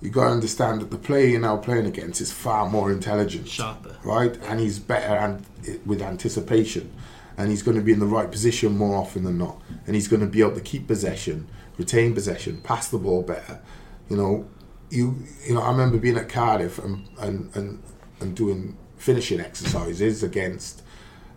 [0.00, 3.46] You got to understand that the player you're now playing against is far more intelligent.
[3.48, 3.96] sharper.
[4.02, 4.34] right?
[4.44, 5.44] And he's better and
[5.84, 6.90] with anticipation,
[7.36, 10.08] and he's going to be in the right position more often than not, and he's
[10.08, 13.60] going to be able to keep possession, retain possession, pass the ball better.
[14.08, 14.48] You know,
[14.88, 17.82] you you know I remember being at Cardiff and and and,
[18.20, 20.82] and doing finishing exercises against,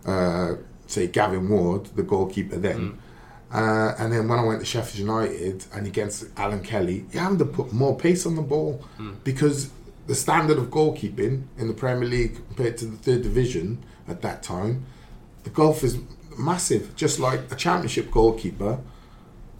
[0.06, 0.54] uh,
[0.86, 2.98] say Gavin Ward, the goalkeeper then.
[3.52, 7.38] Uh, and then when I went to Sheffield United and against Alan Kelly, you having
[7.38, 8.84] to put more pace on the ball
[9.22, 9.70] because
[10.06, 14.42] the standard of goalkeeping in the Premier League compared to the third division at that
[14.42, 14.84] time,
[15.44, 15.98] the gulf is
[16.36, 16.94] massive.
[16.96, 18.80] Just like a Championship goalkeeper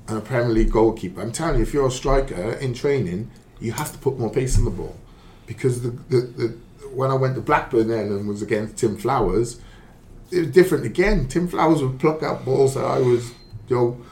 [0.09, 1.21] and a Premier League goalkeeper.
[1.23, 4.59] I'm telling you, if you're a striker in training, you have to put more pace
[4.59, 4.97] on the ball
[5.47, 6.59] because the, the, the
[6.95, 9.61] when I went to Blackburn then and was against Tim Flowers,
[10.31, 11.29] it was different again.
[11.29, 13.33] Tim Flowers would pluck out balls that I was,
[13.69, 14.05] you know,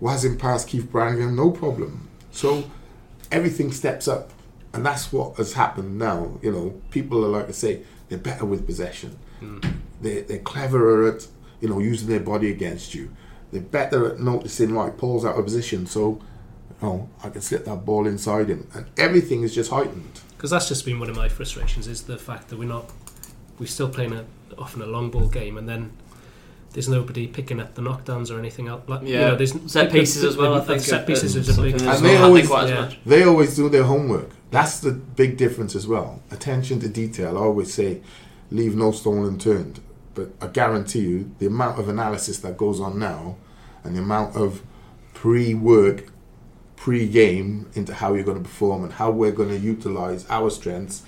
[0.00, 2.08] whizzing past Keith Branagan, no problem.
[2.30, 2.64] So
[3.30, 4.32] everything steps up,
[4.72, 6.38] and that's what has happened now.
[6.42, 9.18] You know, people are like I say, they're better with possession.
[9.40, 9.58] Hmm.
[10.00, 11.26] They're, they're cleverer at,
[11.60, 13.10] you know, using their body against you.
[13.52, 16.20] They're better at noticing, right, Paul's out of position, so,
[16.80, 20.20] you know, I can slip that ball inside him, and everything is just heightened.
[20.40, 22.90] Because that's just been one of my frustrations is the fact that we're not
[23.58, 24.24] we're still playing a
[24.56, 25.92] often a long ball game and then
[26.72, 28.80] there's nobody picking up the knockdowns or anything else.
[28.86, 29.26] Like, you Yeah.
[29.28, 30.80] know, there's Set pieces as well, I think.
[30.80, 31.72] Set pieces is a big.
[31.72, 32.80] And that's they not always- happening quite as yeah.
[32.80, 33.00] much.
[33.04, 34.30] They always do their homework.
[34.50, 36.22] That's the big difference as well.
[36.30, 37.36] Attention to detail.
[37.36, 38.00] I always say,
[38.50, 39.80] leave no stone unturned.
[40.14, 43.36] But I guarantee you, the amount of analysis that goes on now,
[43.84, 44.62] and the amount of
[45.12, 46.06] pre-work,
[46.80, 51.02] pre-game into how you're going to perform and how we're going to utilize our strengths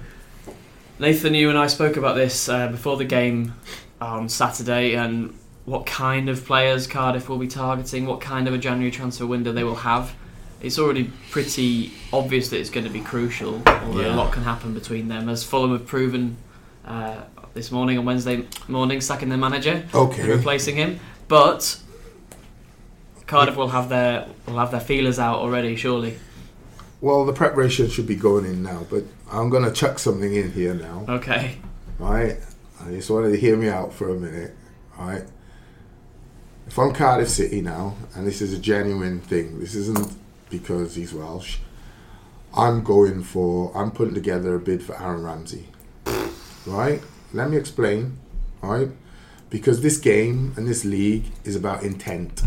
[1.00, 3.56] Nathan, you and I spoke about this uh, before the game
[4.00, 5.34] on Saturday, and
[5.66, 9.52] what kind of players Cardiff will be targeting, what kind of a January transfer window
[9.52, 10.14] they will have.
[10.62, 14.74] It's already pretty obvious that it's going to be crucial, although a lot can happen
[14.74, 16.38] between them, as Fulham have proven
[16.86, 17.22] uh,
[17.54, 20.22] this morning on Wednesday morning, sacking their manager Okay.
[20.22, 21.00] and replacing him.
[21.28, 21.80] But
[23.26, 26.18] Cardiff will have their will have their feelers out already, surely.
[27.02, 30.52] Well, the preparation should be going in now, but I'm going to chuck something in
[30.52, 31.06] here now.
[31.08, 31.58] Okay.
[31.98, 32.38] Right?
[32.82, 34.54] I just wanted to hear me out for a minute.
[34.98, 35.24] Right?
[36.68, 40.14] If I'm Cardiff City now, and this is a genuine thing, this isn't
[40.50, 41.58] because he's Welsh.
[42.56, 43.72] I'm going for.
[43.76, 45.70] I'm putting together a bid for Aaron Ramsey.
[46.66, 47.02] Right?
[47.34, 48.18] Let me explain.
[48.62, 48.90] Right?
[49.50, 52.44] Because this game and this league is about intent.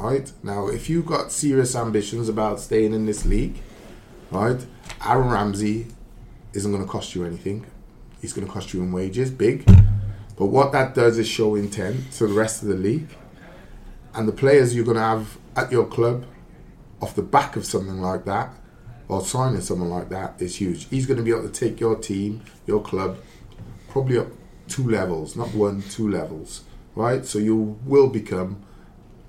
[0.00, 0.32] Right?
[0.42, 3.56] Now, if you've got serious ambitions about staying in this league,
[4.30, 4.58] right?
[5.06, 5.88] Aaron Ramsey
[6.54, 7.66] isn't going to cost you anything.
[8.22, 9.66] He's going to cost you in wages, big.
[10.38, 13.08] But what that does is show intent to the rest of the league.
[14.14, 16.24] And the players you're going to have at your club
[17.02, 18.54] off the back of something like that,
[19.06, 20.88] or signing someone like that, is huge.
[20.88, 23.18] He's going to be able to take your team, your club,
[23.90, 24.28] probably up
[24.66, 26.62] two levels, not one, two levels,
[26.94, 27.26] right?
[27.26, 28.62] So you will become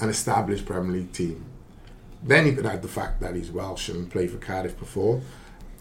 [0.01, 1.45] an established Premier League team.
[2.23, 5.21] Then you could add the fact that he's Welsh and played for Cardiff before,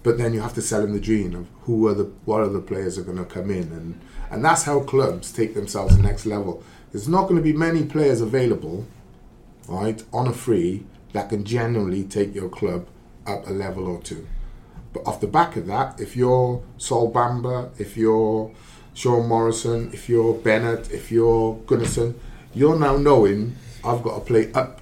[0.03, 2.61] but then you have to sell him the dream of who are the what other
[2.61, 6.07] players are going to come in, and and that's how clubs take themselves to the
[6.07, 6.63] next level.
[6.93, 8.87] There's not going to be many players available,
[9.69, 12.87] right, on a free that can genuinely take your club
[13.27, 14.27] up a level or two.
[14.93, 18.53] But off the back of that, if you're Sol Bamba, if you're
[18.95, 22.15] Sean Morrison, if you're Bennett, if you're Gunnarsson,
[22.55, 24.81] you're now knowing I've got to play up.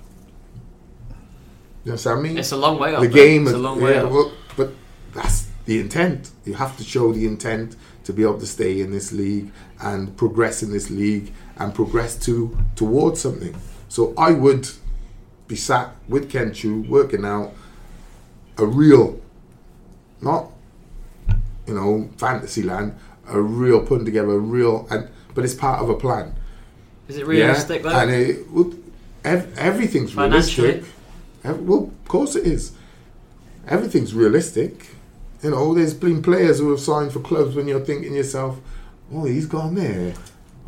[1.85, 2.39] You understand me?
[2.39, 3.03] It's a long way up.
[3.03, 3.13] the eh?
[3.13, 4.11] game is a long way yeah, up.
[4.11, 4.71] well, but
[5.15, 6.31] that's the intent.
[6.45, 10.17] You have to show the intent to be able to stay in this league and
[10.17, 13.55] progress in this league and progress to towards something.
[13.89, 14.69] So I would
[15.47, 17.53] be sat with Ken Choo working out
[18.59, 19.21] a real,
[20.21, 20.51] not
[21.67, 22.97] you know fantasy land,
[23.29, 26.35] a real putting together a real and but it's part of a plan.
[27.09, 27.91] Is it realistic yeah?
[27.91, 27.99] though?
[27.99, 28.83] And it, would-
[29.25, 30.85] ev- everything's realistic.
[31.45, 32.73] Ev- well, of course it is.
[33.67, 34.89] Everything's realistic.
[35.43, 38.59] You know, there's been players who have signed for clubs when you're thinking to yourself,
[39.13, 40.15] oh, he's gone there.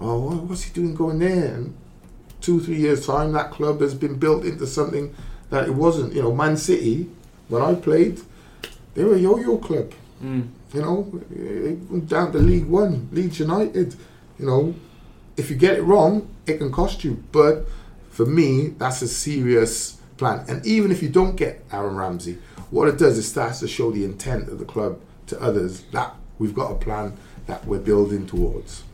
[0.01, 1.55] Oh, what's he doing going there?
[1.55, 1.77] And
[2.41, 5.15] two, three years' time, that club has been built into something
[5.51, 6.15] that it wasn't.
[6.15, 7.11] You know, Man City,
[7.49, 8.21] when I played,
[8.95, 9.93] they were a yo-yo club.
[10.23, 10.49] Mm.
[10.73, 13.97] You know, down to League One, Leeds United.
[14.39, 14.75] You know,
[15.37, 17.23] if you get it wrong, it can cost you.
[17.33, 17.67] But
[18.11, 20.45] for me, that's a serious plan.
[20.49, 22.39] And even if you don't get Aaron Ramsey,
[22.71, 26.15] what it does is starts to show the intent of the club to others that
[26.39, 28.85] we've got a plan that we're building towards.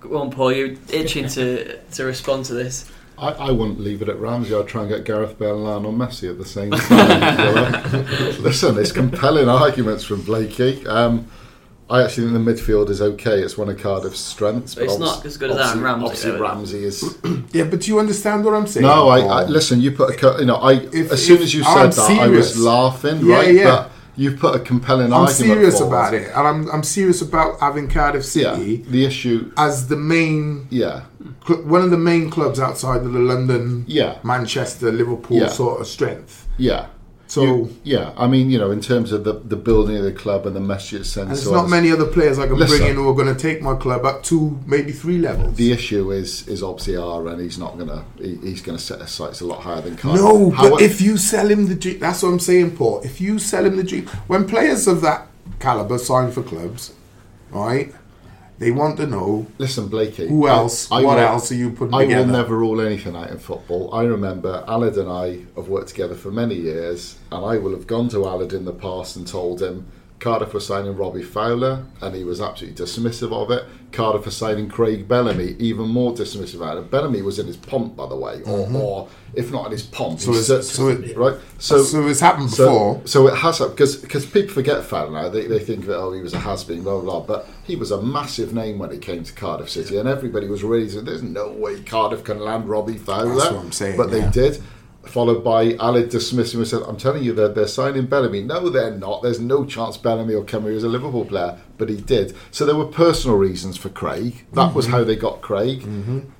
[0.00, 0.52] Go on, Paul.
[0.52, 2.90] You're itching to to respond to this.
[3.16, 4.54] I, I wouldn't leave it at Ramsey.
[4.54, 8.06] I'd try and get Gareth Bale and Lionel Messi at the same time.
[8.42, 10.84] Listen, it's compelling arguments from Blakey.
[10.86, 11.30] Um,
[11.90, 13.40] I actually think the midfield is okay.
[13.40, 14.74] It's one of Cardiff's strengths.
[14.74, 16.40] But it's not as good as obviously- Aaron Ramsey, Obviously, though, is?
[16.40, 17.18] Ramsey is.
[17.52, 18.84] Yeah, but do you understand what I'm saying?
[18.86, 19.80] No, I, I listen.
[19.80, 22.02] You put a, co- you know, I If- as soon if- as you I'm said
[22.08, 23.54] that, I was laughing, Yeah, right?
[23.54, 23.64] yeah.
[23.64, 25.36] But you put a compelling I'm argument.
[25.36, 25.94] serious forward.
[25.96, 29.50] about it, and I'm I'm serious about having Cardiff Yeah, City the issue.
[29.56, 31.02] as the main Yeah,
[31.46, 34.18] cl- one of the main clubs outside of the London, Yeah.
[34.22, 35.48] Manchester, Liverpool Yeah.
[35.48, 36.46] sort of strength.
[36.58, 36.86] yeah.
[37.34, 40.12] So You- yeah, I mean, you know, in terms of the, the building of the
[40.12, 41.30] club and the message it sends.
[41.30, 42.78] there's to not many other players I can Listen.
[42.78, 45.56] bring in who are going to take my club up to maybe three levels.
[45.56, 48.04] The issue is is obviously R, and he's not gonna.
[48.18, 50.22] He, he's gonna set his sights a lot higher than Cardiff.
[50.22, 53.00] no, but However- if you sell him the dream, that's what I'm saying, Paul.
[53.02, 55.26] If you sell him the dream, when players of that
[55.58, 56.92] caliber sign for clubs,
[57.50, 57.92] right,
[58.58, 60.28] they want to know listen, Blakey.
[60.28, 62.26] who I- else, I what will- else are you putting I together.
[62.26, 63.90] will never rule anything out in football.
[63.92, 67.86] I remember Aled and I have worked together for many years, and I will have
[67.86, 69.86] gone to Aled in the past and told him,
[70.20, 73.64] Cardiff were signing Robbie Fowler, and he was absolutely dismissive of it.
[73.92, 76.90] Cardiff were signing Craig Bellamy, even more dismissive of it.
[76.90, 78.76] Bellamy was in his pomp, by the way, or, mm-hmm.
[78.76, 81.36] or if not in his pomp, So it's- cer- so it- right.
[81.58, 83.02] so it's happened before.
[83.04, 85.28] So, it has because because people forget Fowler now.
[85.28, 87.76] They, they think that oh he was a has been blah blah blah, but he
[87.76, 91.02] was a massive name when it came to Cardiff City, and everybody was ready to.
[91.02, 93.34] There's no way Cardiff can land Robbie Fowler.
[93.34, 94.62] That's what I'm saying, But they did.
[95.08, 98.42] Followed by Aled dismissing and said, "I'm telling you that they're signing Bellamy.
[98.42, 99.22] No, they're not.
[99.22, 102.34] There's no chance Bellamy will come here as a Liverpool player." But he did.
[102.50, 104.44] So there were personal reasons for Craig.
[104.52, 104.74] That Mm-hmm.
[104.76, 105.86] was how they got Craig.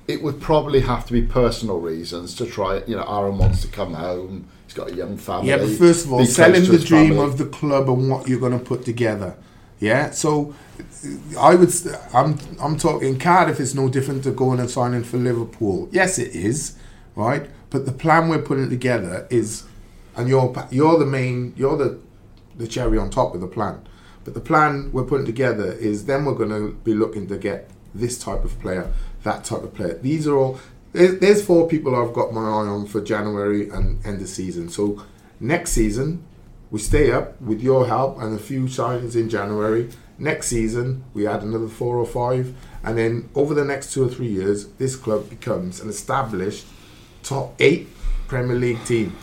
[0.07, 2.81] It would probably have to be personal reasons to try.
[2.87, 4.47] You know, Aaron wants to come home.
[4.65, 5.49] He's got a young family.
[5.49, 7.23] Yeah, but first of all, sell him the dream family.
[7.25, 9.35] of the club and what you're going to put together.
[9.79, 10.55] Yeah, so
[11.37, 11.71] I would.
[12.13, 12.37] I'm.
[12.61, 15.89] I'm talking Cardiff is no different to going and signing for Liverpool.
[15.91, 16.75] Yes, it is,
[17.15, 17.49] right?
[17.75, 19.65] But the plan we're putting together is,
[20.15, 21.53] and you're you're the main.
[21.57, 21.99] You're the
[22.55, 23.85] the cherry on top of the plan.
[24.23, 27.69] But the plan we're putting together is then we're going to be looking to get
[27.93, 29.95] this type of player, that type of player.
[29.95, 30.57] These are all.
[30.93, 34.69] There's, there's four people I've got my eye on for January and end of season.
[34.69, 35.03] So
[35.41, 36.23] next season
[36.71, 39.89] we stay up with your help and a few signings in January.
[40.17, 42.55] Next season we add another four or five,
[42.85, 46.65] and then over the next two or three years, this club becomes an established
[47.25, 47.87] top eight
[48.27, 49.15] Premier League team.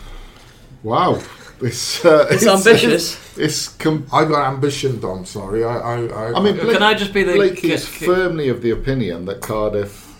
[0.83, 1.19] Wow,
[1.61, 3.17] it's uh, It's ambitious.
[3.37, 5.25] It's com- I got ambition, Dom.
[5.25, 5.77] Sorry, I.
[5.77, 8.49] I, I, I mean, Can Blake, I just be the- Blake is ca- ca- firmly
[8.49, 10.13] of the opinion that Cardiff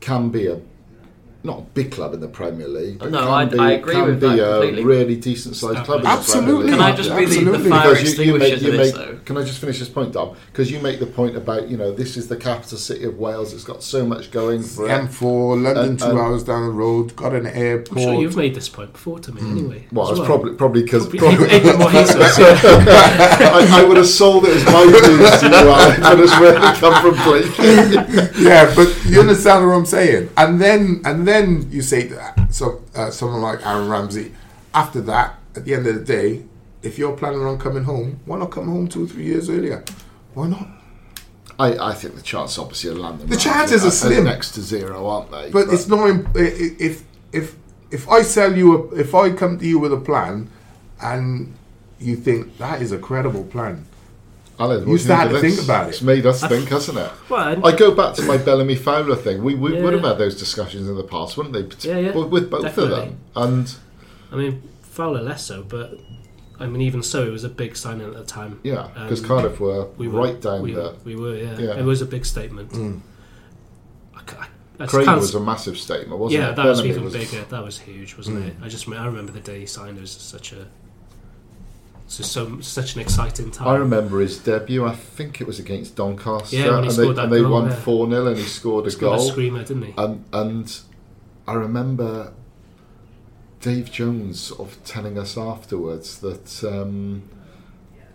[0.00, 0.60] can be a
[1.44, 2.98] not a big club in the Premier League.
[2.98, 5.84] but No, can I- be, I agree can with be that a really decent sized
[5.84, 5.98] club.
[5.98, 6.70] in the Absolutely.
[6.70, 6.96] Premier Can I League.
[6.96, 7.70] just be the, the Absolutely.
[7.70, 9.18] fire Because you- you extinguisher make- you make- though?
[9.26, 10.36] Can I just finish this point, Dom?
[10.52, 13.52] Because you make the point about you know this is the capital city of Wales.
[13.52, 14.90] It's got so much going for it.
[14.90, 17.98] M4, London, And- two and- hours down the road, got an airport.
[17.98, 19.58] I'm sure you've made this point before to me hmm.
[19.58, 19.86] anyway.
[19.92, 22.58] Well, as it's probably probably because Probably even more Jesus, yeah.
[22.64, 26.76] I, I would have sold it as my news to you, Alan, but it's really
[26.78, 27.58] come from Blake.
[28.38, 30.30] yeah, but you understand what I'm saying.
[30.38, 34.34] And then, and then you say that so uh, someone like Aaron Ramsey.
[34.72, 36.42] After that, at the end of the day,
[36.82, 39.84] if you're planning on coming home, why not come home two or three years earlier?
[40.34, 40.66] Why not?
[41.58, 43.28] I, I think the chance obviously of landing.
[43.28, 44.24] The chances are slim.
[44.24, 45.50] next to zero, aren't they?
[45.50, 47.54] But it's not im- i- i- if if
[47.92, 50.50] if I sell you a, if I come to you with a plan,
[51.00, 51.54] and
[52.00, 53.86] you think that is a credible plan,
[54.58, 55.88] Alan, what You do start think to think about it.
[55.90, 57.10] It's made us think, hasn't it?
[57.28, 59.42] Well, I go back to my Bellamy Fowler thing.
[59.42, 61.88] We, we would have had those discussions in the past, wouldn't they?
[61.88, 62.92] Yeah, yeah, With, with both definitely.
[62.92, 63.18] of them.
[63.34, 63.74] And
[64.30, 65.98] I mean, Fowler less so, but
[66.60, 68.60] I mean, even so, it was a big signing at the time.
[68.62, 70.92] yeah, because Um, Cardiff were we were, right down we, there.
[71.04, 71.58] We were, yeah.
[71.58, 71.76] Yeah.
[71.78, 72.70] It was a big statement.
[72.70, 73.00] Mm.
[74.14, 74.46] I I-
[74.80, 76.50] I Craig was a massive statement, wasn't yeah, it?
[76.50, 77.44] Yeah, that was Bellamy even bigger.
[77.48, 78.48] That was huge, wasn't Mm.
[78.48, 78.56] it?
[78.62, 79.98] I just I remember the day he signed.
[79.98, 80.66] It was such a
[82.06, 83.68] it's just so such an exciting time.
[83.68, 84.84] I remember his debut.
[84.84, 87.40] I think it was against Doncaster, Yeah, when he and, they, scored that and they
[87.40, 87.76] goal, won yeah.
[87.76, 89.28] four 0 and he scored a Scored goal.
[89.28, 89.94] a screamer, didn't he?
[89.96, 90.80] and and
[91.48, 92.32] I remember
[93.60, 97.22] Dave Jones sort of telling us afterwards that um,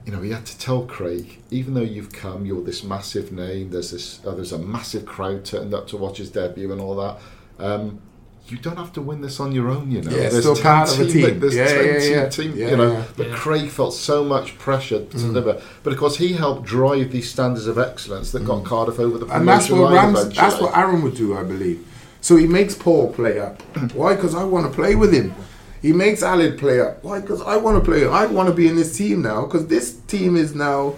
[0.06, 3.72] you know he had to tell Craig, even though you've come, you're this massive name.
[3.72, 6.96] There's this, oh, there's a massive crowd turned up to watch his debut and all
[6.98, 7.18] that.
[7.58, 8.02] Um,
[8.52, 10.12] you don't have to win this on your own, you know.
[10.12, 11.40] Yeah, there's still 10 part of a team.
[11.40, 12.30] There's Yeah, 10 yeah, team, yeah.
[12.30, 12.92] team, Yeah, you know.
[12.94, 13.04] yeah.
[13.16, 13.32] But.
[13.32, 15.22] Craig felt so much pressure to mm.
[15.22, 15.62] deliver.
[15.84, 18.66] But of course, he helped drive these standards of excellence that got mm.
[18.66, 21.86] Cardiff over the and that's what Rams, that's what Aaron would do, I believe.
[22.22, 23.62] So he makes Paul play up.
[23.94, 24.16] Why?
[24.16, 25.34] Because I want to play with him.
[25.82, 27.04] He makes Aled play up.
[27.04, 27.22] Why?
[27.22, 28.06] Because I want to play.
[28.06, 29.46] I want to be in this team now.
[29.46, 30.96] Because this team is now,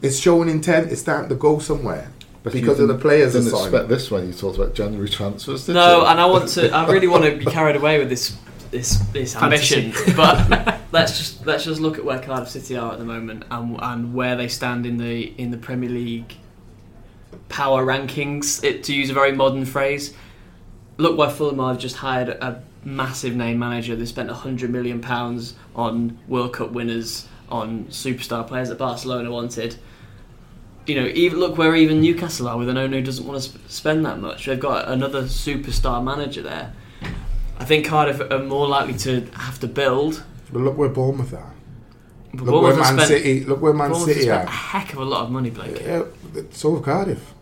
[0.00, 0.90] it's showing intent.
[0.90, 2.11] It's starting to go somewhere
[2.42, 3.66] But because of the players Didn't assigned.
[3.66, 6.06] expect this when you talked about January transfers, did No, you?
[6.06, 6.70] and I want to.
[6.70, 8.36] I really want to be carried away with this
[8.72, 9.92] this this ambition.
[10.16, 13.78] But let's just let's just look at where Cardiff City are at the moment and
[13.80, 16.34] and where they stand in the in the Premier League
[17.48, 18.62] power rankings.
[18.64, 20.12] It, to use a very modern phrase,
[20.96, 23.94] look where Fulham have just hired a massive name manager.
[23.94, 29.76] They spent hundred million pounds on World Cup winners, on superstar players that Barcelona wanted.
[30.86, 33.48] You know, even look where even Newcastle are with an owner who doesn't want to
[33.48, 34.46] sp- spend that much.
[34.46, 36.72] They've got another superstar manager there.
[37.58, 40.24] I think Cardiff are more likely to have to build.
[40.52, 41.54] But look where Bournemouth are.
[42.34, 43.44] But Look where Bournemouth have Man spent, City.
[43.44, 45.80] Look where Man Bournemouth have City spent a heck of a lot of money, Blake.
[45.80, 46.04] Yeah,
[46.50, 47.34] so have Cardiff.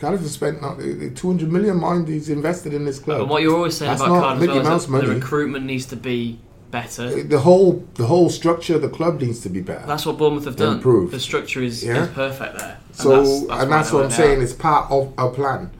[0.00, 1.76] Cardiff has spent not, uh, 200 million.
[1.76, 3.20] Mind he's invested in this club.
[3.20, 5.96] And what you're always saying That's about Cardiff well is that the recruitment needs to
[5.96, 6.40] be
[6.70, 7.22] better.
[7.22, 9.86] the whole the whole structure of the club needs to be better.
[9.86, 10.76] That's what Bournemouth have done.
[10.76, 11.12] Improved.
[11.12, 12.02] The structure is, Yeah.
[12.04, 12.78] is perfect there.
[12.88, 14.42] And So, that's- and that's what I'm saying.
[14.42, 15.70] It's part of a plan.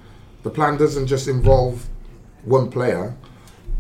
[0.43, 1.87] The plan doesn't just involve
[2.45, 3.15] one player.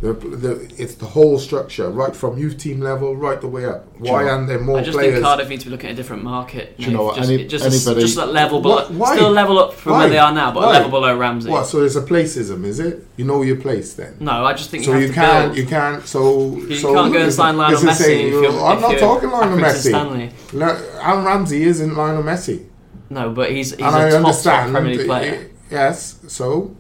[0.01, 3.85] The, the, it's the whole structure, right from youth team level, right the way up.
[3.99, 4.83] Why aren't there more players?
[4.83, 5.15] I just players?
[5.15, 6.75] think Cardiff need to be looking at a different market.
[6.79, 9.93] You know what, Just, any- just, anybody- just that level, but still level up from
[9.95, 9.99] Why?
[10.03, 10.69] where they are now, but Why?
[10.69, 11.51] a level below Ramsey.
[11.51, 11.67] What?
[11.67, 13.05] So there's a placeism, is it?
[13.17, 14.17] You know your place then.
[14.21, 16.07] No, I just think So you have you can't, you can't.
[16.07, 18.99] So You so can't go and sign Lionel Messi saying, if you're- I'm if not
[19.01, 19.89] talking Lionel Messi.
[19.89, 20.31] Stanley.
[20.53, 22.67] No, Aaron Ramsey isn't Lionel Messi,
[23.11, 24.73] No, but he's he's and a I top, top understand.
[24.73, 25.51] Premier League player.
[25.73, 26.77] yes, so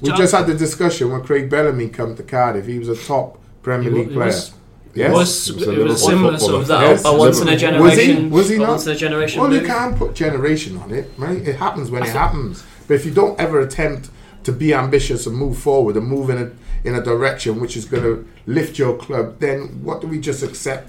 [0.00, 2.66] we John- just had the discussion when Craig Bellamy came to Cardiff.
[2.66, 4.26] He was a top Premier He wa- League he player.
[4.26, 4.52] was-
[4.94, 5.10] yes.
[5.10, 7.40] It was, He was a it was similar sort of that Yes, a, a once
[7.40, 7.82] in a Liverpool.
[7.82, 8.06] Was he?
[8.06, 8.30] generation?
[8.30, 8.68] Was he not?
[8.70, 9.40] once in a generation.
[9.42, 11.36] Well, you can't put generation on it, right?
[11.46, 12.64] It happens when it happens.
[12.88, 14.10] But if you don't ever attempt
[14.44, 16.50] to be ambitious and move forward and move in a
[16.82, 20.42] in a direction which is going to lift your club, then what do we just
[20.42, 20.88] accept?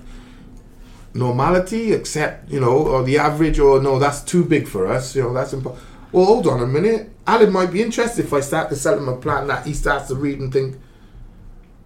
[1.13, 5.13] Normality, accept you know, or the average, or no, that's too big for us.
[5.15, 5.81] You know, that's impossible.
[6.11, 7.09] Well, hold on a minute.
[7.25, 10.07] Alan might be interested if I start to sell him a plan that he starts
[10.07, 10.75] to read and think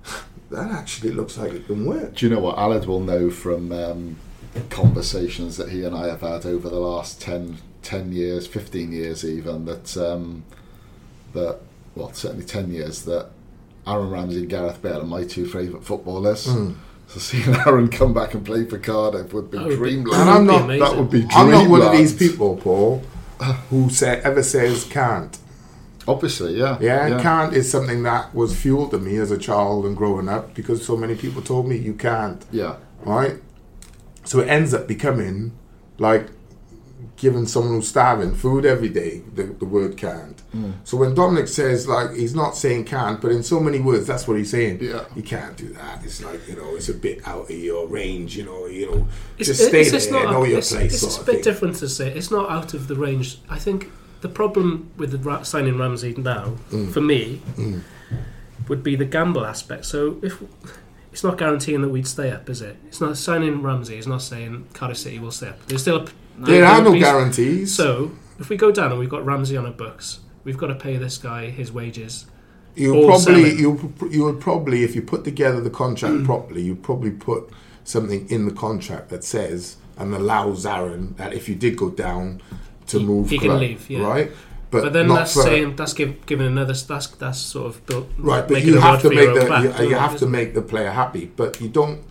[0.52, 2.16] that actually looks like it can work.
[2.16, 4.16] Do you know what Aled will know from um,
[4.70, 9.24] conversations that he and I have had over the last 10, 10 years, 15 years
[9.26, 10.44] even, that, um,
[11.34, 11.60] that
[11.96, 13.30] well, certainly 10 years, that
[13.88, 16.46] Aaron Ramsey and Gareth Bale are my two favourite footballers.
[16.48, 16.72] Hmm.
[17.08, 20.22] So seeing Aaron come back and play for Cardiff would be That would be- dreamland.
[20.22, 20.68] And I'm not.
[20.68, 21.34] that would be dreamland.
[21.36, 23.04] I'm not one of these people, Paul,
[23.70, 25.38] who say, ever says can't.
[26.08, 26.78] Obviously, yeah.
[26.80, 30.54] Yeah, can't is something that was fuel to me as a child and growing up
[30.54, 32.76] because so many people told me you can't, Yeah.
[33.04, 33.38] right?
[34.24, 35.52] So it ends up becoming
[35.98, 36.28] like
[37.26, 40.38] giving someone who's starving food every day, the, the word can't.
[40.56, 40.74] Mm.
[40.84, 44.28] So when Dominic says, like, he's not saying can't, but in so many words, that's
[44.28, 44.78] what he's saying.
[44.80, 45.06] Yeah.
[45.16, 46.04] You can't do that.
[46.06, 49.08] It's like, you know, it's a bit out of your range, you know, you know,
[49.40, 50.94] It's, just stay it's, there, it's not, know your it's, place.
[50.94, 51.44] it's sort a bit thing.
[51.44, 52.12] different to say.
[52.14, 53.40] It's not out of the range.
[53.50, 53.90] I think
[54.22, 56.92] the problem with the ra- signing Ramsey now, Mm.
[56.94, 57.42] for me,
[58.68, 59.86] would be the gamble aspect.
[59.86, 60.42] So if
[61.12, 62.78] it's not guaranteeing that we'd stay up, is it?
[62.88, 63.96] It's not signing Ramsey.
[63.98, 65.66] It's not saying Cardiff City will stay up.
[65.68, 66.08] There's still a
[66.38, 67.74] There are no guarantees.
[67.76, 70.76] So if we go down and we've got Ramsey on our books, we've got to
[70.76, 72.26] pay this guy his wages.
[72.76, 75.74] You Or probably you you would probably if you put together the Mm.
[75.84, 77.50] contract properly, you probably put
[77.84, 82.42] something in the contract that says and allows Aaron that if you did go down
[82.88, 84.06] to He- move, he can leave, yeah.
[84.06, 84.32] right?
[84.72, 88.46] But, then that's for- saying that's give, giving another that's that's sort of built right.
[88.46, 89.46] But you have to make the
[89.80, 92.02] you, you have to make the player happy, but you don't.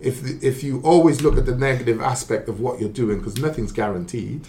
[0.00, 3.38] If the, if you always look at the negative aspect of what you're doing, because
[3.38, 4.46] nothing's guaranteed,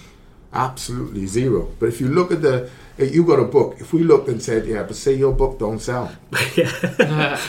[0.54, 1.72] absolutely zero.
[1.80, 3.78] But if you look at the, if you got a book.
[3.80, 6.12] If we looked and said, yeah, but say your book don't sell,
[6.56, 6.70] yeah.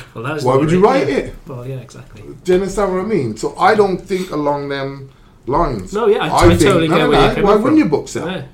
[0.14, 1.00] Well, that was why would you worry.
[1.00, 1.34] write it?
[1.46, 2.22] Well, yeah, exactly.
[2.44, 3.36] Do you understand what I mean?
[3.36, 5.10] So I don't think along them
[5.46, 5.92] lines.
[5.92, 7.62] No, yeah, I- I totally no, get no, where no, you're Why from.
[7.62, 8.30] wouldn't your book sell?
[8.30, 8.44] Yeah.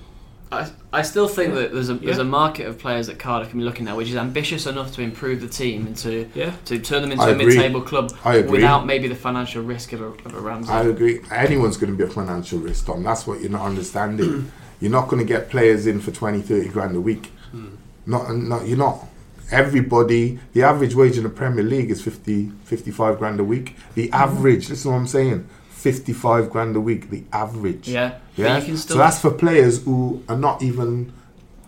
[0.51, 2.23] I, I still think that there's a there's Yeah.
[2.23, 5.03] a market of players that Cardiff can be looking at, which is ambitious enough to
[5.03, 6.53] improve the team and to Yeah.
[6.65, 7.47] to turn them into I a agree.
[7.49, 8.53] mid-table club I agree.
[8.53, 10.73] without maybe the financial risk of a, of a Ramsey.
[10.73, 11.21] I agree.
[11.31, 13.03] Anyone's going to be a financial risk, Tom.
[13.03, 14.51] That's what you're not understanding.
[14.81, 17.27] you're not going to get players in for 20, 30 grand a week.
[17.53, 17.75] Hmm.
[18.07, 19.07] Not, not, you're not.
[19.51, 23.77] Everybody, the average wage in the Premier League is 50, 55 grand a week.
[23.95, 24.15] The hmm.
[24.15, 25.47] average, listen to what I'm saying,
[25.87, 27.87] 55 grand a week, the average.
[27.89, 28.59] yeah, Yeah.
[28.59, 31.13] you can still So that's for players who are not even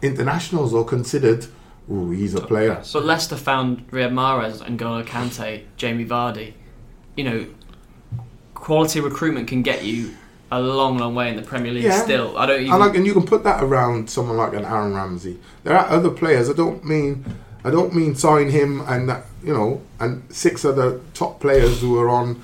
[0.03, 1.47] internationals or considered.
[1.89, 2.83] Oh, he's a player.
[2.93, 6.55] But Leicester found Riyad Mahrez and N'Golo Kante, Jamie Vardy.
[7.15, 7.47] You know,
[8.55, 10.15] quality recruitment can get you
[10.51, 11.85] a long, long way in the Premier League.
[11.85, 12.03] Yeah.
[12.03, 12.73] Still, I don't even.
[12.73, 15.39] And, like, and you can put that around someone like an Aaron Ramsey.
[15.63, 16.51] There are other players.
[16.51, 17.25] I don't mean,
[17.65, 21.97] I don't mean sign him and that, you know, and six other top players who
[22.01, 22.43] are on,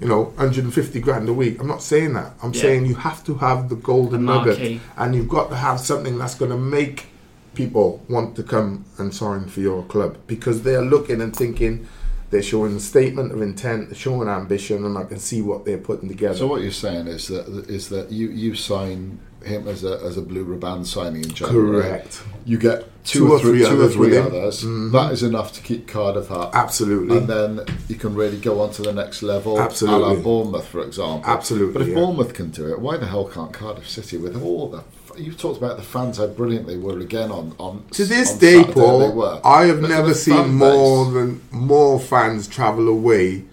[0.00, 1.60] you know, 150 grand a week.
[1.60, 2.32] I'm not saying that.
[2.42, 2.62] I'm Yeah.
[2.62, 6.34] saying you have to have the golden nugget, and you've got to have something that's
[6.34, 7.06] going to make
[7.54, 11.86] people want to come and sign for your club because they're looking and thinking.
[12.30, 15.78] They're showing a statement of intent, they're showing ambition, and I can see what they're
[15.78, 16.36] putting together.
[16.36, 20.16] So what you're saying is that is that you, you sign him as a as
[20.16, 21.82] a blue ribbon signing in January.
[21.82, 22.22] Correct.
[22.44, 24.64] You get two, Two or three, two or three others.
[24.64, 24.90] Mhm.
[24.90, 26.50] That is enough to keep Cardiff up.
[26.54, 27.16] Absolutely.
[27.18, 29.60] And then you can really go on to the next level.
[29.60, 30.02] Absolutely.
[30.02, 31.22] A la Bournemouth, for example.
[31.30, 31.94] Absolutely, But if yeah.
[31.94, 34.82] Bournemouth can do it, why the hell can't Cardiff City with all the.
[35.18, 38.38] You talked about the fans how brilliant they were again on on To this on
[38.38, 39.40] day, Saturday, they Paul, were.
[39.44, 43.44] I have But never seen more base- than more fans travel away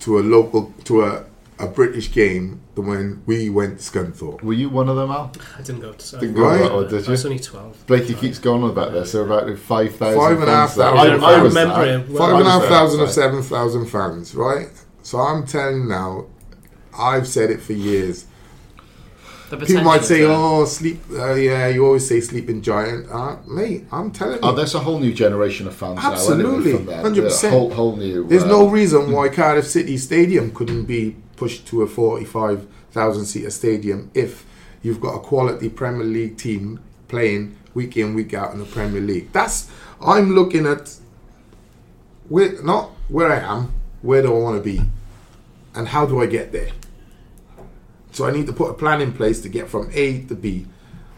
[0.00, 1.24] to a local to a,
[1.58, 4.42] a British game than when we went to Scunthorpe.
[4.42, 5.32] Were you one of them, Al?
[5.58, 6.18] I didn't go to.
[6.18, 7.76] Didn't go to that one, did I was only twelve.
[7.86, 9.12] Blakey keeps going on about this.
[9.12, 10.18] There are about five thousand.
[10.20, 10.90] Five and a half there.
[10.92, 11.24] thousand.
[11.24, 11.98] I, I, I was remember there.
[12.00, 12.18] it.
[12.18, 14.68] Five and a I half was thousand there, of seven thousand fans, right?
[15.02, 16.26] So I'm telling now,
[16.96, 18.26] I've said it for years.
[19.50, 20.30] The people might say, there.
[20.30, 23.10] "Oh, sleep." Uh, yeah, you always say sleeping giant.
[23.10, 26.78] Uh, mate, I'm telling you, Oh, there's a whole new generation of fans Absolutely, now.
[26.78, 27.30] anyway, from there.
[27.30, 27.50] 100%.
[27.50, 28.26] Whole, whole new.
[28.28, 33.50] There's uh, no reason why Cardiff City Stadium couldn't be pushed to a 45,000 seater
[33.50, 34.44] stadium if
[34.82, 39.00] you've got a quality Premier League team playing week in, week out in the Premier
[39.00, 39.32] League.
[39.32, 39.70] That's
[40.00, 40.94] I'm looking at
[42.28, 43.72] where not where I am,
[44.02, 44.82] where do I want to be,
[45.74, 46.70] and how do I get there.
[48.10, 50.66] So I need to put a plan in place to get from A to B.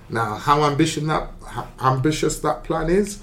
[0.08, 3.20] Now, how ambitious that how ambitious that plan is,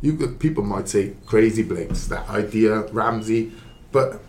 [0.00, 3.52] you could, people might say crazy Blakes, that idea, Ramsey,
[3.92, 4.20] but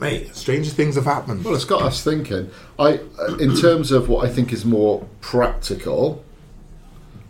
[0.00, 1.44] mate, stranger things have happened.
[1.44, 2.50] Well, it's got us thinking.
[2.78, 6.24] I, uh, in terms of what I think is more practical,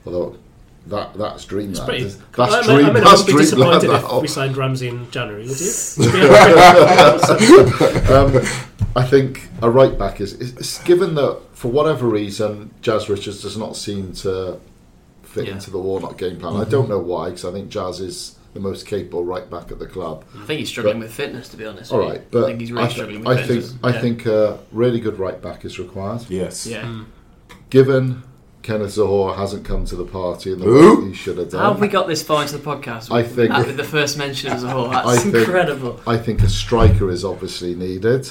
[0.05, 0.37] although
[0.91, 1.89] that that's dreamland.
[1.89, 2.87] Pretty, That's I mean, dream.
[2.87, 4.17] I mean, I that's wouldn't be disappointed now.
[4.17, 5.67] if we signed Ramsey in January, would you?
[8.15, 8.37] um,
[8.97, 13.43] I think a right back is, is, is given that for whatever reason Jazz Richards
[13.43, 14.59] does not seem to
[15.23, 15.53] fit Yeah.
[15.53, 16.57] into the Warnock game plan.
[16.57, 19.79] I don't know why because I think Jazz is the most capable right back at
[19.79, 20.25] the club.
[20.37, 21.93] I think he's struggling But- with fitness, to be honest.
[21.93, 22.13] All with you.
[22.15, 23.75] right, but I think he's really I, struggling with I think fitness.
[23.85, 26.23] I think a really good right back is required.
[26.29, 26.67] Yes.
[26.67, 27.05] Yeah.
[27.71, 28.25] Given
[28.71, 31.03] Kenneth Zohore hasn't come to the party in the Who?
[31.03, 31.61] way he should have done.
[31.61, 33.11] How have we got this far into the podcast?
[33.13, 34.87] I think- that with the first mention as a whole.
[34.91, 35.99] I That's think- incredible.
[36.07, 38.31] I think a striker is obviously needed.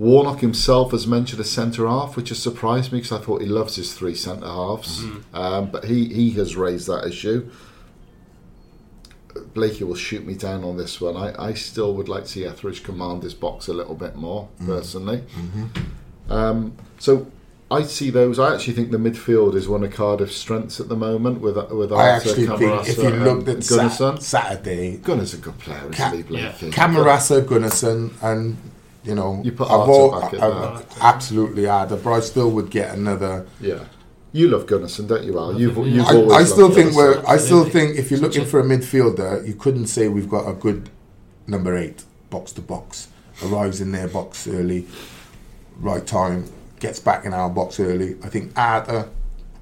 [0.00, 3.46] Warnock himself has mentioned a centre half, which has surprised me because I thought he
[3.46, 5.04] loves his three centre halves.
[5.32, 7.48] Um, but he, he has raised that issue.
[9.52, 11.16] Blakey will shoot me down on this one.
[11.16, 14.48] I, I still would like to see Etheridge command this box a little bit more,
[14.66, 15.22] personally.
[16.28, 17.28] Um, so
[17.74, 18.38] I see those.
[18.38, 21.66] I actually think the midfield is one of Cardiff's strengths at the moment with uh,
[21.70, 24.20] with I Arthur, actually think if you looked at Gunnarsson.
[24.20, 26.70] Sat- Saturday, Gunner's a good player, isn't Ca- he, Blakey?
[26.70, 28.56] Camarasa, Gunnarsson, and
[29.04, 32.50] you know, You put I've Arthur all- back at I've- absolutely Arthur, but I still
[32.52, 33.46] would get another.
[33.60, 33.80] Yeah.
[34.32, 35.60] You love Gunnarsson, don't you, Al?
[35.60, 36.96] You've, you've I, always I still loved think Gunnarsson.
[36.96, 37.18] we're.
[37.28, 37.70] I still Absolutely.
[37.70, 40.90] think if you're looking for a midfielder, you couldn't say we've got a good
[41.46, 43.08] number eight, box to box,
[43.44, 44.86] arrives in their box early,
[45.78, 46.46] right time,
[46.84, 48.14] gets back in our box early.
[48.22, 49.08] I think Arthur,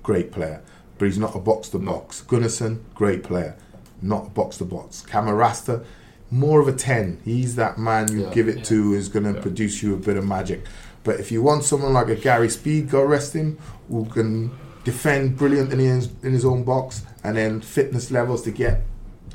[0.03, 0.61] great player,
[0.99, 2.21] but he's not a box to box.
[2.27, 3.55] Gunnarsson, great player,
[4.03, 5.05] not a box to box.
[5.09, 5.85] Camarasa,
[6.33, 7.21] more of a ten.
[7.25, 8.31] He's that man you Yeah.
[8.35, 10.65] give it to is going to produce you a bit of magic.
[11.05, 13.57] But if you want someone like a Gary Speed, God rest him,
[13.89, 14.51] who can
[14.83, 18.81] defend brilliant in his, in his own box and then fitness levels to get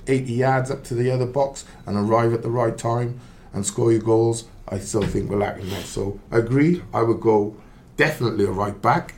[0.08, 3.22] 80 yards up to the other box and arrive at the right time
[3.54, 5.86] and score your goals, I still think we're lacking that.
[5.86, 7.56] So I agree, I would go
[7.98, 9.16] definitely a right back.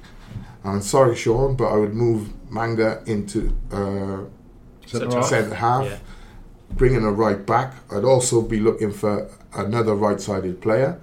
[0.64, 4.22] I'm sorry, Sean, but I would move Manga into uh,
[4.88, 5.26] Centre half.
[5.26, 5.98] centre half, Yeah.
[6.72, 7.76] bring in a right back.
[7.92, 11.00] I'd also be looking for another right sided player,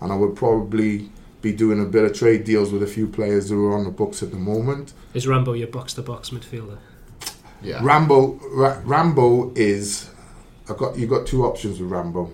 [0.00, 1.10] and I would probably
[1.42, 3.90] be doing a bit of trade deals with a few players who are on the
[3.90, 4.92] books at the moment.
[5.14, 6.78] Is Rambo your box to box midfielder?
[7.62, 7.80] Yeah.
[7.82, 10.10] Rambo, Ra- Rambo is.
[10.68, 12.30] I got you got two options with Rambo.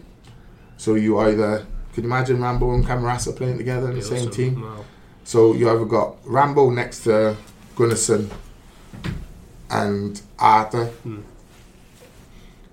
[0.77, 1.65] So you either
[1.97, 4.61] can you imagine Rambo and Camarasa playing together in the Be same team.
[4.61, 4.85] Wow.
[5.25, 7.37] So you either got Rambo next to
[7.75, 8.31] Gunnarsson
[9.71, 11.21] and Arthur, Hmm.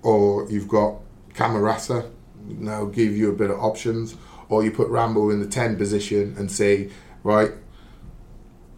[0.02, 0.96] or you've got
[1.34, 2.10] Camarasa.
[2.46, 4.14] Now give you a bit of options,
[4.50, 6.90] or you put Rambo in the ten position and say,
[7.22, 7.52] right,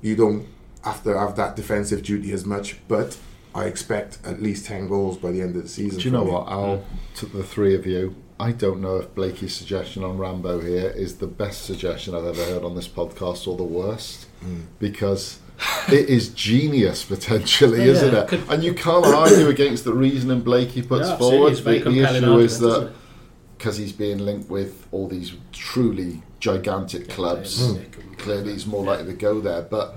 [0.00, 0.46] you don't
[0.84, 3.18] have to have that defensive duty as much, but
[3.52, 5.98] I expect at least ten goals by the end of the season.
[5.98, 6.84] Do you know from what, Al?
[7.16, 11.16] To the three of you, I don't know if Blakey's suggestion on Rambo here is
[11.18, 14.26] the best suggestion I've ever heard on this podcast or the worst,
[14.78, 15.38] because
[15.88, 18.28] it is genius potentially, Yeah, isn't it?
[18.28, 21.54] could- and you can't argue against the reasoning Blakey puts Yeah, forward.
[21.56, 22.92] The, the issue is that
[23.56, 28.18] because he's being linked with all these truly gigantic clubs, Mm.
[28.18, 29.62] clearly he's more likely to go there.
[29.62, 29.96] But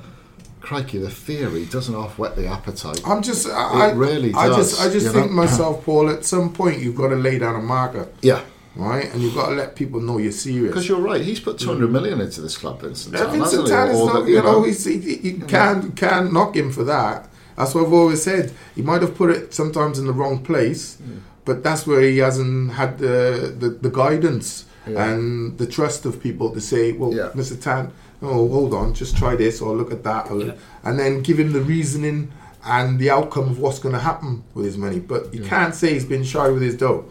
[0.62, 3.02] crikey, the theory doesn't half whet the appetite.
[3.06, 5.38] I'm just, I, It really I does, just, I just think know?
[5.38, 6.10] myself, Paul.
[6.10, 8.08] At some point, you've got to lay down a marker.
[8.22, 8.42] yeah.
[8.76, 9.12] right?
[9.14, 10.68] And you've got to let people know you're serious.
[10.70, 11.92] Because you're right, he's put 200 mm.
[11.92, 13.16] million into this club, Vincent.
[13.16, 13.68] Yeah, Tan, Vincent?
[13.68, 17.28] Tan is not, you know, he's, he, he can't, can't knock him for that.
[17.58, 18.54] That's what I've always said.
[18.76, 21.20] He might have put it sometimes in the wrong place, mm.
[21.44, 25.10] but that's where he hasn't had the, the, the guidance Yeah.
[25.10, 27.32] and the trust of people to say, well, Yeah.
[27.36, 27.60] Mr.
[27.62, 27.92] Tan,
[28.22, 30.30] oh, hold on, just try this or look at that.
[30.30, 30.54] Or, Yeah.
[30.84, 32.32] And then give him the reasoning
[32.66, 35.00] and the outcome of what's going to happen with his money.
[35.00, 37.06] But you can't say he's been shy with his dough.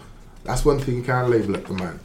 [0.44, 2.00] That's one thing you can't label at the man.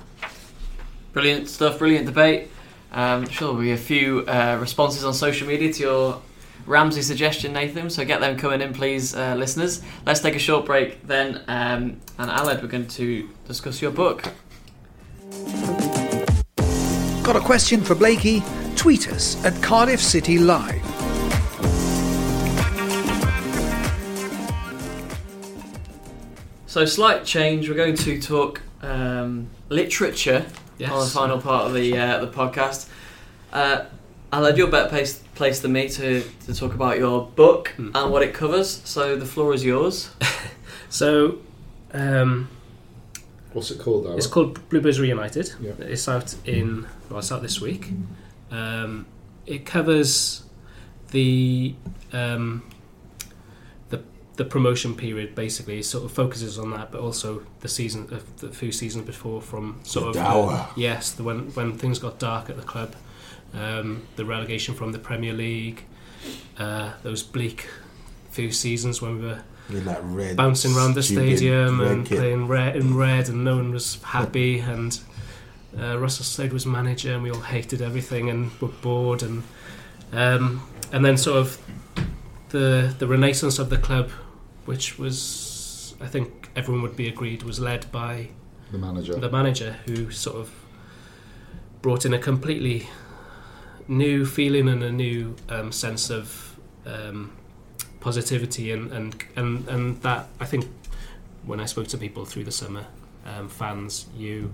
[1.13, 2.49] Brilliant stuff, brilliant debate.
[2.91, 6.21] Um, sure, there'll be a few uh, responses on social media to your
[6.65, 7.89] Ramsey suggestion, Nathan.
[7.89, 9.81] So get them coming in, please, uh, listeners.
[10.05, 11.41] Let's take a short break then.
[11.47, 14.23] Um, and Aled, we're going to discuss your book.
[17.23, 18.43] Got a question for Blakey?
[18.73, 20.81] Tweet us at Cardiff City Live.
[26.65, 27.69] So, slight change.
[27.69, 30.45] We're going to talk um, literature
[30.79, 30.91] Yes.
[30.91, 32.89] on the final part of the uh, the podcast.
[33.51, 33.85] Uh,
[34.31, 37.91] I'll had your better place, place than me to, to talk about your book Hmm.
[37.93, 38.81] and what it covers.
[38.83, 40.09] So, the floor is yours.
[40.89, 41.39] So,
[41.91, 42.49] um,
[43.51, 44.17] What's it called, Darren?
[44.17, 45.51] it's called Bluebirds Reunited.
[45.59, 45.71] Yeah.
[45.79, 47.89] It's out in well, it's out this week.
[48.53, 49.05] Um,
[49.45, 50.43] it covers
[51.11, 51.75] the
[52.13, 52.63] um,
[53.89, 54.01] the
[54.35, 55.33] the promotion period.
[55.35, 59.05] Basically, it sort of focuses on that, but also the season, uh, the few seasons
[59.05, 60.69] before, from sort The of dour.
[60.77, 62.95] yes, the when when things got dark at the club,
[63.53, 65.83] um, the relegation from the Premier League,
[66.57, 67.67] uh, those bleak
[68.29, 72.75] few seasons when we were In that red, bouncing around the stadium and playing red
[72.75, 74.59] in red, and no one was happy.
[74.59, 74.99] And
[75.77, 79.23] uh, Russell Slade was manager, and we all hated everything and were bored.
[79.23, 79.43] And
[80.11, 81.57] um, and then sort of
[82.49, 84.09] the the renaissance of the club,
[84.65, 88.29] which was I think everyone would be agreed was led by
[88.71, 89.15] the manager.
[89.15, 90.51] the manager who sort of
[91.81, 92.87] brought in a completely
[93.87, 97.33] new feeling and a new um, sense of um,
[97.99, 100.65] positivity and, and and and that I think
[101.45, 102.85] when I spoke to people through the summer,
[103.25, 104.53] um, fans, you,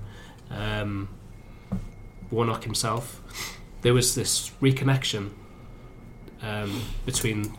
[0.49, 1.09] um,
[2.31, 3.21] Warnock himself,
[3.81, 5.31] there was this reconnection
[6.41, 7.55] um, between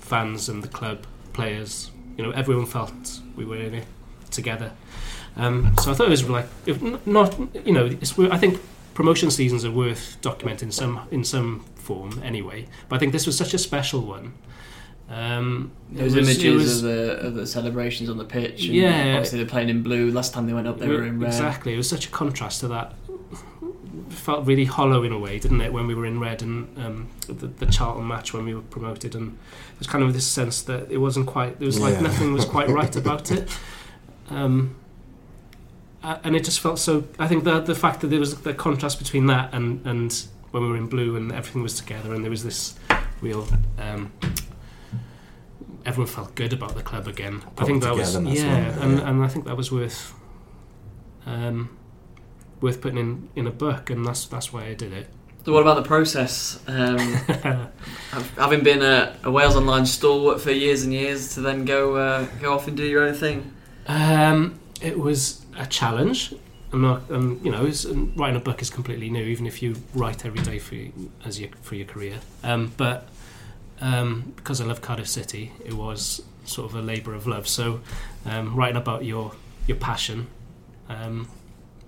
[0.00, 1.90] fans and the club, players.
[2.16, 3.86] You know, everyone felt we were in it
[4.30, 4.72] together.
[5.36, 6.46] Um, so I thought it was like,
[7.06, 7.86] not you know,
[8.30, 8.60] I think
[8.94, 12.66] promotion seasons are worth documenting some in some form anyway.
[12.88, 14.34] But I think this was such a special one.
[15.14, 18.64] Um, There was, images was- of, the, of the celebrations on the pitch.
[18.64, 19.12] And Yeah.
[19.14, 20.10] Obviously, they're playing in blue.
[20.10, 21.28] Last time they went up, they were in red.
[21.28, 21.72] Exactly.
[21.74, 22.94] It was such a contrast to that.
[24.08, 26.76] It felt really hollow in a way, didn't it, when we were in red and
[26.78, 29.38] um, the, the Charlton match when we were promoted, and
[29.78, 31.58] there's kind of this sense that it wasn't quite.
[31.60, 32.00] There was like Yeah.
[32.00, 33.48] nothing was quite right about it.
[34.30, 34.74] Um,
[36.02, 37.04] and it just felt so.
[37.18, 40.12] I think the the fact that there was the contrast between that and and
[40.50, 42.74] when we were in blue and everything was together, and there was this
[43.20, 43.46] real.
[43.78, 44.12] Um,
[45.86, 47.42] everyone felt good about the club again.
[47.44, 49.08] I Put think that was yeah, wasn't and Yeah.
[49.08, 50.12] and I think that was worth
[51.26, 51.76] um,
[52.60, 55.08] worth putting in, in a book, and that's that's why I did it.
[55.44, 56.58] So, what about the process?
[56.66, 56.98] Um,
[58.36, 62.26] having been a, a Wales Online stalwart for years and years, to then go uh,
[62.40, 63.52] go off and do your own thing.
[63.86, 66.34] um, it was a challenge.
[66.72, 69.62] I'm not, um, you know, it's, um, writing a book is completely new, even if
[69.62, 70.92] you write every day for you,
[71.24, 72.18] as your for your career.
[72.42, 73.08] Um, but
[73.80, 77.48] um, because I love Cardiff City, it was sort of a labour of love.
[77.48, 77.80] So
[78.26, 79.32] um, writing about your
[79.66, 80.26] your passion
[80.88, 81.28] um,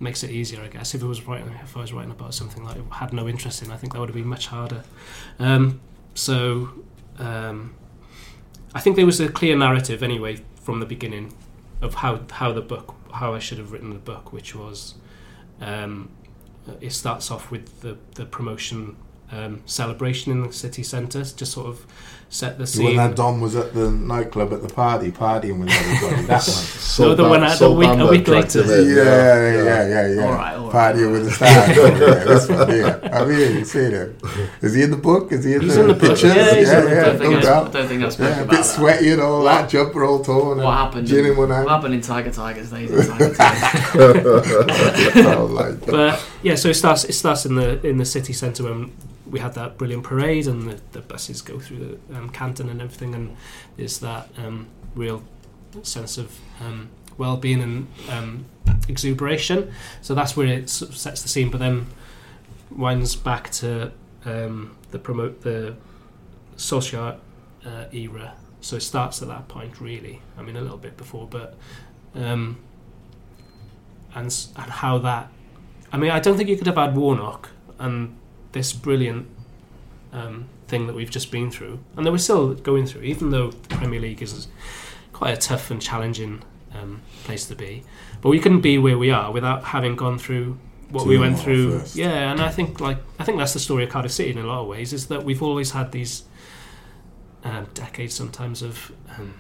[0.01, 0.95] makes it easier, I guess.
[0.95, 3.63] If it was writing, if I was writing about something that I had no interest
[3.63, 4.85] in, I think that would have been much harder.
[5.39, 5.81] Um,
[6.15, 6.71] so
[7.19, 7.75] um,
[8.75, 11.35] I think there was a clear narrative anyway from the beginning
[11.81, 14.95] of how how the book how I should have written the book, which was
[15.61, 16.11] um,
[16.81, 18.97] it starts off with the the promotion
[19.33, 21.87] um, celebration in the city centre just sort of
[22.29, 26.23] set the When that Dom was at the nightclub at the party, partying with everybody.
[26.27, 26.43] That one.
[26.43, 28.63] Soul No, the one at the week- a week later.
[28.63, 30.25] him Yeah, yeah, yeah, yeah, yeah.
[30.25, 30.95] All right, all right.
[30.97, 31.77] Partying with the stars.
[31.77, 33.17] yeah, this one, yeah.
[33.19, 34.17] I mean, you see it.
[34.61, 35.31] Is he in the book?
[35.33, 36.25] Is he in He's the in the pictures?
[36.25, 38.29] yeah, he's yeah, in the yeah, don't think no I, I don't think I spoke
[38.29, 38.65] Yeah, a about bit that.
[38.65, 40.59] sweaty and all What- that, jumper all torn.
[40.59, 41.07] What happened?
[41.07, 42.91] Gin in one What happened in Tiger Tigers days?
[42.91, 44.47] In Tiger Tigers.
[45.57, 45.87] Like that.
[45.87, 48.93] but yeah, so it starts it starts in the in the city centre when
[49.31, 52.81] we had that brilliant parade and the, the buses go through the um, Canton and
[52.81, 53.37] everything, and
[53.77, 55.23] there's that um, real
[55.83, 58.47] sense of um, well-being and um,
[58.89, 59.73] exuberation.
[60.03, 61.87] So that's where it sort of sets the scene, but then
[62.71, 63.93] winds back to
[64.25, 65.77] um, the promote the
[66.57, 67.17] social
[67.65, 68.35] uh, era.
[68.61, 70.23] So it starts at that point, really.
[70.39, 71.57] I mean, a little bit before, but
[72.15, 72.59] um,
[74.15, 75.31] and and how that.
[75.93, 78.17] I mean, I don't think you could have had Warnock and
[78.57, 79.29] this brilliant
[80.13, 83.51] um, thing that we've just been through, and that we're still going through, even though
[83.51, 84.49] the Premier League is
[85.13, 86.43] quite a tough and challenging
[86.75, 87.85] um, place to be.
[88.23, 90.59] But we couldn't be where we are without having gone through
[90.91, 91.81] what we went through.
[91.81, 91.97] first.
[91.97, 94.47] Yeah, and I think like I think that's the story of Cardiff City in a
[94.47, 96.25] lot of ways is that we've always had these
[97.45, 99.35] um, decades sometimes of um,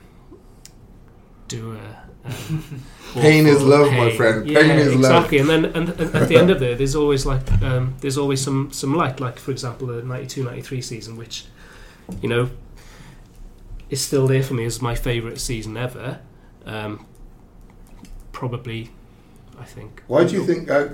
[1.49, 2.06] do a.
[2.27, 2.83] Um,
[3.14, 4.16] Pain is love, my pain.
[4.16, 4.51] friend.
[4.51, 5.24] Yeah, Pain is love.
[5.24, 5.39] exactly.
[5.39, 8.70] And then and, at the end of it, there's always like um, there's always some
[8.72, 9.20] some light.
[9.20, 11.47] Like for example, the 92-93 season, which
[12.20, 12.51] you know
[13.89, 16.20] is still there for me as my favourite season ever.
[16.66, 17.07] Um,
[18.33, 18.91] probably,
[19.59, 20.03] I think.
[20.09, 20.70] Why do you think?
[20.70, 20.89] Uh,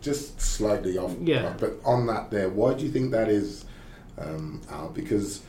[0.00, 1.14] just slightly off.
[1.20, 1.54] Yeah.
[1.58, 3.64] But on that, there, why do you think that is,
[4.18, 4.90] um, Al?
[4.90, 5.42] Because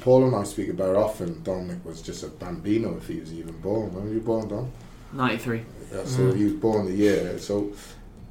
[0.00, 1.42] Paul and I speak about often.
[1.42, 3.92] Dominic was just a bambino if he was even born.
[3.92, 4.70] When were you born, Dom?
[5.12, 5.62] 93.
[5.92, 7.38] Yeah, so he was born the year.
[7.38, 7.72] So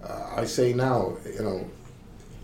[0.04, 1.70] uh, I say now, you know,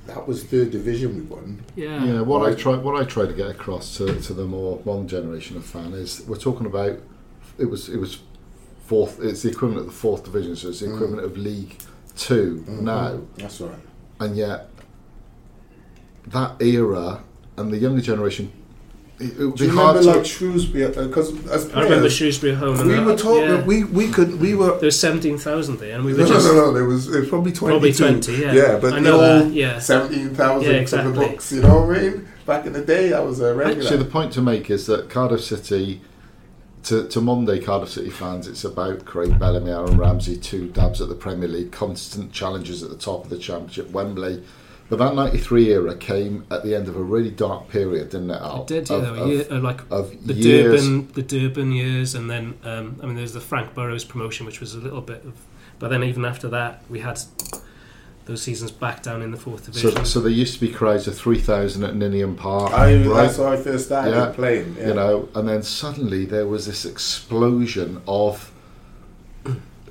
[0.07, 1.63] that was third division we won.
[1.76, 2.03] Yeah.
[2.03, 5.07] Yeah, what I try what I try to get across to, to the more modern
[5.07, 6.99] generation of fan is we're talking about
[7.57, 8.20] it was it was
[8.86, 10.95] fourth it's the equivalent of the fourth division, so it's the Mm.
[10.95, 11.78] equivalent of League
[12.18, 12.82] 2 Mhm.
[12.82, 13.80] now, That's right.
[14.20, 14.70] and yet
[16.28, 17.24] that era
[17.57, 18.51] and the younger generation
[19.20, 20.86] it, it would Do be you remember to like Shrewsbury?
[20.86, 22.80] Uh, because as I remember players, Shrewsbury home.
[22.80, 23.43] And we that- were talking.
[23.43, 23.63] yeah.
[23.63, 24.72] We we could we were.
[24.78, 26.74] there was seventeen thousand there, and we were No, no, just no, no.
[26.74, 27.72] There was, it was probably twenty.
[27.74, 28.34] probably twenty.
[28.38, 29.53] Yeah, Yeah, but I know no that.
[29.53, 31.11] Yeah, seventeen thousand Yeah, for exactly.
[31.13, 31.51] the books.
[31.51, 32.28] You know what I mean?
[32.45, 33.82] Back in the day, that was a regular.
[33.82, 36.01] Actually, the point to make is that Cardiff City,
[36.84, 41.01] to, to modern day Cardiff City fans, it's about Craig Bellamy, Aaron Ramsey, two dabs
[41.01, 44.43] at the Premier League, constant challenges at the top of the Championship, Wembley.
[44.88, 48.39] But that 93 era came at the end of a really dark period, didn't it,
[48.39, 48.61] Al?
[48.61, 48.89] it did.
[48.89, 50.83] Yeah, Of- of- year, uh, like of the years.
[50.86, 54.59] Durban, the Durban years, and then um, I mean, there's the Frank Burrows promotion, which
[54.59, 55.33] was a little bit of.
[55.79, 57.19] But then even after that, we had
[58.25, 60.03] those seasons back down in the fourth division.
[60.05, 62.71] so there used to be crowds of 3,000 at Ninian Park.
[62.73, 63.03] I, right?
[63.25, 64.31] That's how I first started Yeah.
[64.33, 64.77] playing.
[64.79, 64.88] Yeah.
[64.88, 68.51] you know, and then suddenly there was this explosion of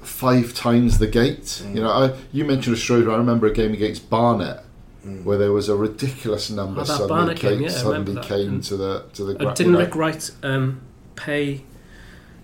[0.03, 1.63] five times the gate.
[1.73, 3.11] You know, I, you mentioned Australia.
[3.11, 4.61] I remember a game against Barnet
[5.05, 5.23] Mm.
[5.25, 9.05] where there was a ridiculous number Oh, suddenly came, yeah, suddenly came And- to the
[9.13, 9.33] to the.
[9.47, 9.85] Uh, didn't you know.
[9.85, 10.81] Rick Wright um,
[11.15, 11.63] pay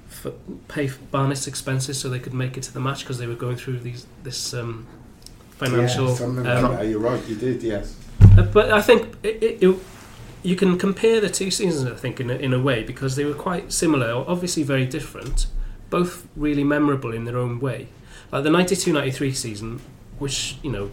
[0.08, 0.32] for,
[0.68, 3.34] pay for Barnet's expenses so they could make it to the match because they were
[3.34, 4.86] going through these this um,
[5.52, 6.08] financial.
[6.44, 6.88] Yeah, um.
[6.88, 7.26] You're right.
[7.26, 7.62] You did.
[7.62, 7.96] Yes.
[8.36, 9.78] Uh, But I think it, it, it,
[10.42, 11.90] you can compare the two seasons.
[11.90, 15.46] I think in a, in a way because they were quite similar, obviously very different,
[15.88, 17.88] both really memorable in their own way.
[18.32, 19.80] Like the 92-93 season,
[20.18, 20.90] which you know,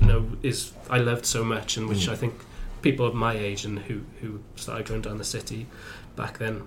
[0.00, 2.12] you know, is I loved so much, and which Mm.
[2.12, 2.34] I think
[2.82, 5.66] people of my age and who who started going down the city
[6.16, 6.62] back then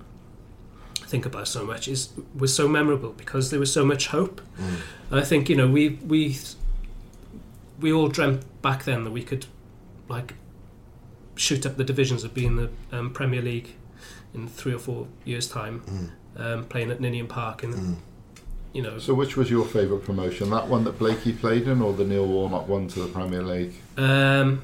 [1.07, 4.41] think about so much is was so memorable because there was so much hope.
[4.57, 4.78] Mm.
[5.11, 6.38] And I think you know we we
[7.80, 9.45] we all dreamt back then that we could
[10.07, 10.34] like
[11.36, 13.76] shoot up the divisions of being the um, Premier League
[14.34, 16.09] in three or four years' time, Mm.
[16.41, 17.95] um, playing at Ninian Park, and Mm.
[18.76, 20.49] You know, So, which was your favourite promotion?
[20.51, 23.73] That one that Blakey played in, or the Neil Warnock one to the Premier League?
[23.97, 24.61] um,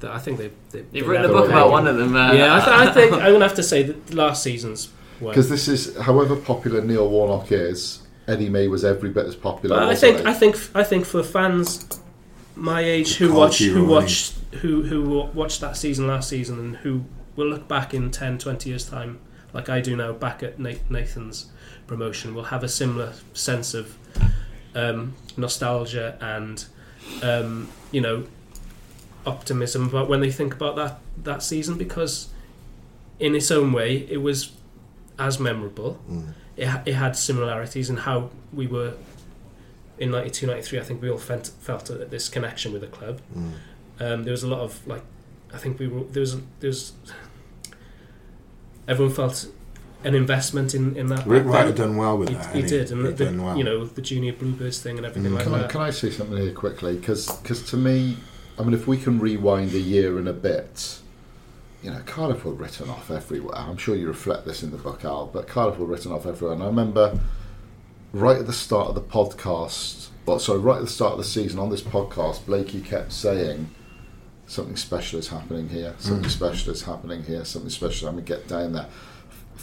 [0.00, 0.50] that I think they.
[0.70, 2.14] they You've they written a book about one of them.
[2.14, 4.88] Uh, yeah, I, th- I think I'm gonna have to say that last season's.
[5.20, 9.80] Because this is, however popular Neil Warnock is, Eddie May was every bit as popular.
[9.80, 10.26] I think?
[10.26, 11.88] I think I think for fans
[12.54, 16.28] my age who Card watched who hero, watched who who wa- watched that season last
[16.28, 19.18] season and who will look back in 10 20 years time
[19.52, 21.50] like I do now back at Na- Nathan's
[21.86, 23.96] promotion will have a similar sense of
[24.74, 26.64] um, nostalgia and
[27.22, 28.24] um, you know
[29.24, 32.28] optimism about when they think about that that season because
[33.18, 34.52] in its own way it was
[35.18, 36.34] as memorable Mm.
[36.56, 38.94] it, it had similarities in how we were
[39.98, 43.52] in 92 93 I think we all felt, felt this connection with the club Mm.
[44.00, 45.02] um, there was a lot of like
[45.54, 46.92] I think we were there was there was
[48.88, 49.48] everyone felt
[50.04, 52.54] an investment in, in that Rick back Wright had done well with he, that.
[52.54, 53.56] he hadn't did and He the, done well.
[53.58, 55.36] you know the junior bluebirds thing and everything Mm.
[55.36, 56.96] like Can I, that can I say something here quickly?
[56.96, 57.26] Because
[57.70, 58.16] to me,
[58.58, 60.98] I mean, if we can rewind a year and a bit,
[61.82, 63.56] you know, Cardiff were written off everywhere.
[63.56, 66.54] I'm sure you reflect this in the book, Al, but Cardiff were written off everywhere.
[66.54, 67.18] And I remember
[68.12, 71.24] right at the start of the podcast, well, sorry, right at the start of the
[71.24, 73.70] season on this podcast, Blakey kept saying,
[74.46, 76.32] something special is happening here, something Mm.
[76.32, 78.86] special is happening here, something special, I'm going to get down there.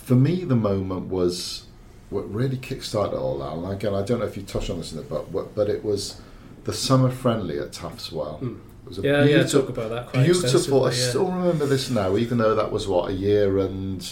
[0.03, 1.63] For me, the moment was
[2.09, 3.53] what really kick-started all that.
[3.53, 5.69] And again, I don't know if you touched on this in the book, but, but
[5.69, 6.21] it was
[6.65, 8.39] the summer friendly at Taff's Well.
[8.41, 8.59] Mm.
[8.85, 10.83] It was a yeah yeah beautiful, talk about that quite beautiful.
[10.83, 11.09] I yeah.
[11.09, 14.05] still remember this now, even though that was what a year and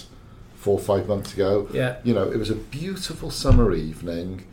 [0.56, 1.68] four or five months ago.
[1.74, 4.46] yeah You know, it was a beautiful summer evening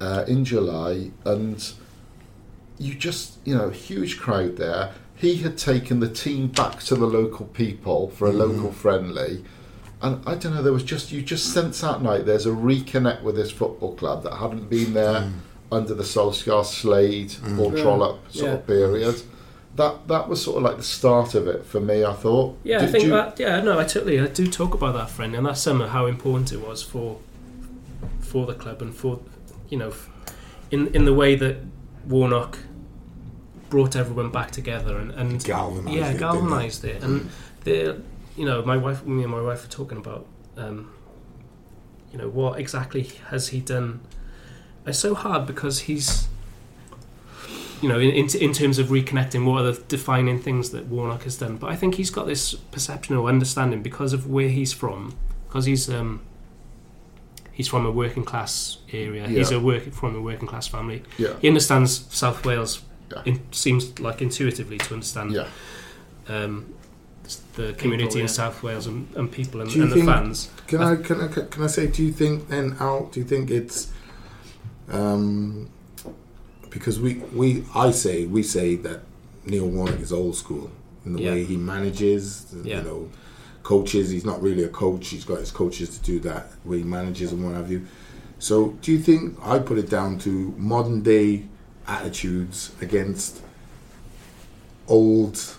[0.00, 1.72] uh, in July, and
[2.78, 4.92] you just, you know, huge crowd there.
[5.14, 8.38] He had taken the team back to the local people for a Mhm.
[8.38, 9.44] local friendly.
[10.02, 13.22] And I don't know, there was just, you just sense that night there's a reconnect
[13.22, 15.32] with this football club that hadn't been there Mm.
[15.72, 17.58] under the Solskjaer, Slade, Mm.
[17.58, 17.82] or Yeah.
[17.82, 19.22] Trollope sort of period.
[19.76, 22.04] That that was sort of like the start of it for me.
[22.04, 22.56] I thought.
[22.62, 23.40] Yeah, I think you- that.
[23.40, 24.20] Yeah, no, I totally.
[24.20, 27.16] I do talk about that friend and that summer how important it was for
[28.20, 29.18] for the club and for
[29.70, 29.92] you know,
[30.70, 31.56] in in the way that
[32.08, 32.58] Warnock
[33.70, 37.02] brought everyone back together and and Galvanised yeah, it, didn't galvanized it.
[37.02, 37.30] And
[37.64, 37.96] the
[38.36, 40.26] you know, my wife, me and my wife were talking about,
[40.56, 40.92] um,
[42.12, 44.00] you know, what exactly has he done?
[44.86, 46.28] It's so hard because he's
[47.80, 51.24] you know, in, in in terms of reconnecting, what are the defining things that Warnock
[51.24, 51.56] has done?
[51.58, 55.16] But I think he's got this perception or understanding because of where he's from,
[55.46, 56.22] because he's um,
[57.52, 59.28] he's from a working class area.
[59.28, 61.02] He's a work from a working class family.
[61.18, 61.34] Yeah.
[61.40, 62.82] He understands South Wales.
[63.12, 63.22] Yeah.
[63.26, 65.48] In, seems like intuitively to understand Yeah.
[66.26, 66.73] um,
[67.56, 68.22] the community yeah.
[68.22, 70.50] in South Wales and, and people and, Do you and the fans.
[70.66, 71.86] Can I can I can I say?
[71.86, 73.06] Do you think then, Al?
[73.06, 73.92] Do you think it's
[74.90, 75.70] um,
[76.70, 79.00] because we we I say we say that
[79.44, 80.70] Neil Warnock is old school
[81.04, 81.30] in the Yeah.
[81.32, 82.46] way he manages.
[82.62, 82.78] Yeah.
[82.78, 83.10] You know,
[83.62, 84.10] coaches.
[84.10, 85.08] He's not really a coach.
[85.08, 86.52] He's got his coaches to do that.
[86.64, 87.86] Where he manages and what have you.
[88.38, 91.44] So, do you think I put it down to modern day
[91.86, 93.40] attitudes against
[94.88, 95.56] old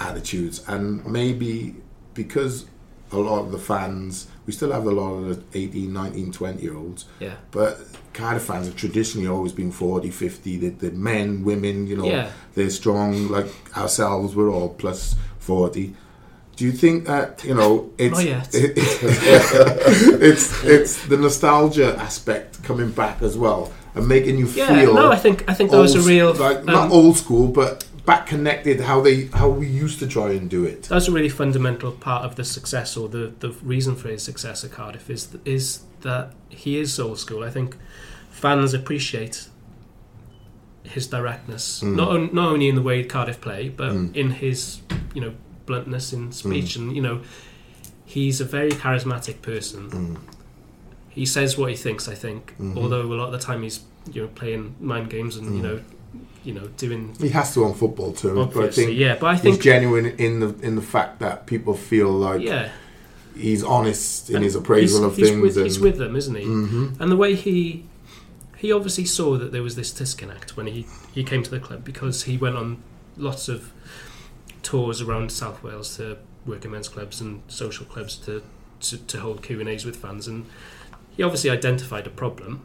[0.00, 1.76] attitudes, and maybe
[2.14, 2.66] because
[3.12, 6.62] a lot of the fans, we still have a lot of the 18, 19, 20
[6.62, 7.34] year olds, Yeah.
[7.50, 7.78] but
[8.12, 10.56] Cardiff fans have traditionally always been 40, 50.
[10.56, 12.30] The, the men, women, you know, Yeah.
[12.54, 15.94] they're strong like ourselves, we're all plus 40.
[16.56, 18.48] Do you think that, you know, it's, Not yet.
[18.54, 19.02] it's,
[20.64, 25.16] it's the nostalgia aspect coming back as well and making you Yeah, feel no, I
[25.16, 28.80] think I think that was a real like um, not old school, but back connected
[28.80, 30.84] how they how we used to try and do it.
[30.84, 34.64] that's a really fundamental part of the success or the, the reason for his success
[34.64, 37.42] at Cardiff is is that he is old school.
[37.42, 37.76] I think
[38.30, 39.48] fans appreciate
[40.84, 41.96] his directness, Mm.
[41.96, 44.14] not on, not only in the way Cardiff play, but Mm.
[44.16, 44.80] in his
[45.14, 45.32] you know
[45.66, 47.20] bluntness in speech, and you know
[48.04, 49.90] he's a very charismatic person.
[49.90, 50.16] Mm.
[51.08, 52.08] He says what he thinks.
[52.08, 52.76] I think, Mhm.
[52.76, 53.80] although a lot of the time he's
[54.12, 55.62] you know playing mind games and you Mm.
[55.68, 55.80] know
[56.44, 59.16] you know doing He has to on football terms, but I think yeah.
[59.16, 62.70] But I he's think genuine in the in the fact that people feel like yeah.
[63.36, 65.42] he's honest in And his appraisal he's, of he's things.
[65.42, 66.44] With, and, he's with them, isn't he?
[66.44, 67.00] Mhm.
[67.00, 67.84] And the way he
[68.56, 71.84] he obviously saw that there was this disconnect when he, he came to the club
[71.84, 72.82] because he went on
[73.16, 73.70] lots of
[74.62, 78.42] tours around South Wales to working men's clubs and social clubs to,
[78.80, 80.46] to, to hold Q&As with fans and
[81.16, 82.64] he obviously identified a problem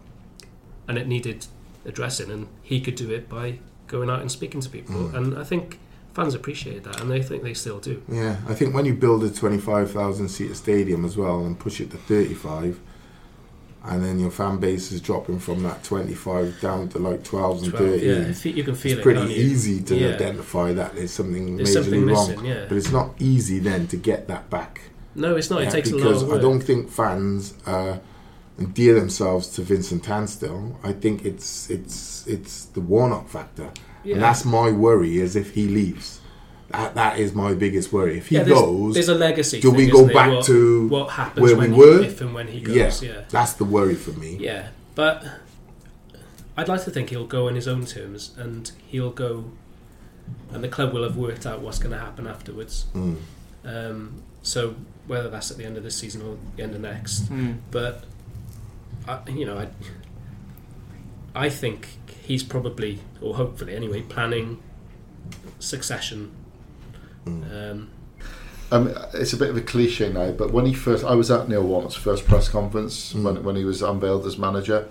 [0.87, 1.47] and it needed
[1.85, 5.13] addressing and he could do it by going out and speaking to people Mm.
[5.15, 5.79] and I think
[6.13, 8.01] fans appreciate that and they think they still do.
[8.09, 11.79] Yeah, I think when you build a twenty-five thousand seat stadium as well and push
[11.81, 12.79] it to thirty-five,
[13.83, 17.71] and then your fan base is dropping from that twenty-five down to like twelves and
[17.71, 18.07] 12, thirteen.
[18.09, 19.03] yeah, you, you can feel it's it.
[19.03, 20.09] pretty easy to Yeah.
[20.09, 22.05] identify that there's something There's majorly something
[22.37, 22.45] wrong.
[22.45, 22.65] yeah.
[22.69, 24.81] But it's not easy then to get that back.
[25.15, 25.61] No, it's not.
[25.61, 27.53] Yeah, it takes a lot because of I don't think fans
[28.59, 30.77] uh, endear themselves to Vincent Tan still.
[30.83, 33.69] I think it's it's it's the Warnock factor,
[34.03, 34.15] Yeah.
[34.15, 35.17] and that's my worry.
[35.19, 36.19] Is if he leaves,
[36.69, 38.17] that that is my biggest worry.
[38.17, 39.59] If he Yeah, there's, goes, there's a legacy.
[39.61, 41.99] do thing, we isn't go back what, to what happens where we when were?
[42.01, 43.03] He, if and when he yeah, goes?
[43.03, 44.37] Yeah, that's the worry for me.
[44.39, 44.67] yeah.
[44.95, 45.23] But
[46.57, 49.45] I'd like to think he'll go on his own terms, and he'll go,
[50.51, 52.85] and the club will have worked out what's going to happen afterwards.
[52.93, 53.15] Mm.
[53.63, 54.75] Um, so
[55.07, 57.57] whether that's at the end of this season or the end of next, Mm.
[57.71, 58.03] but
[59.07, 59.67] I, you know, I,
[61.45, 61.87] I think
[62.23, 64.61] he's probably, or hopefully anyway, planning
[65.59, 66.31] succession.
[67.25, 67.71] Mm.
[67.71, 67.89] Um,
[68.73, 71.49] Um, it's a bit of a cliche now, but when he first, I was at
[71.49, 73.23] Neil Warnock's first press conference Mm.
[73.23, 74.87] when, when he was unveiled as manager,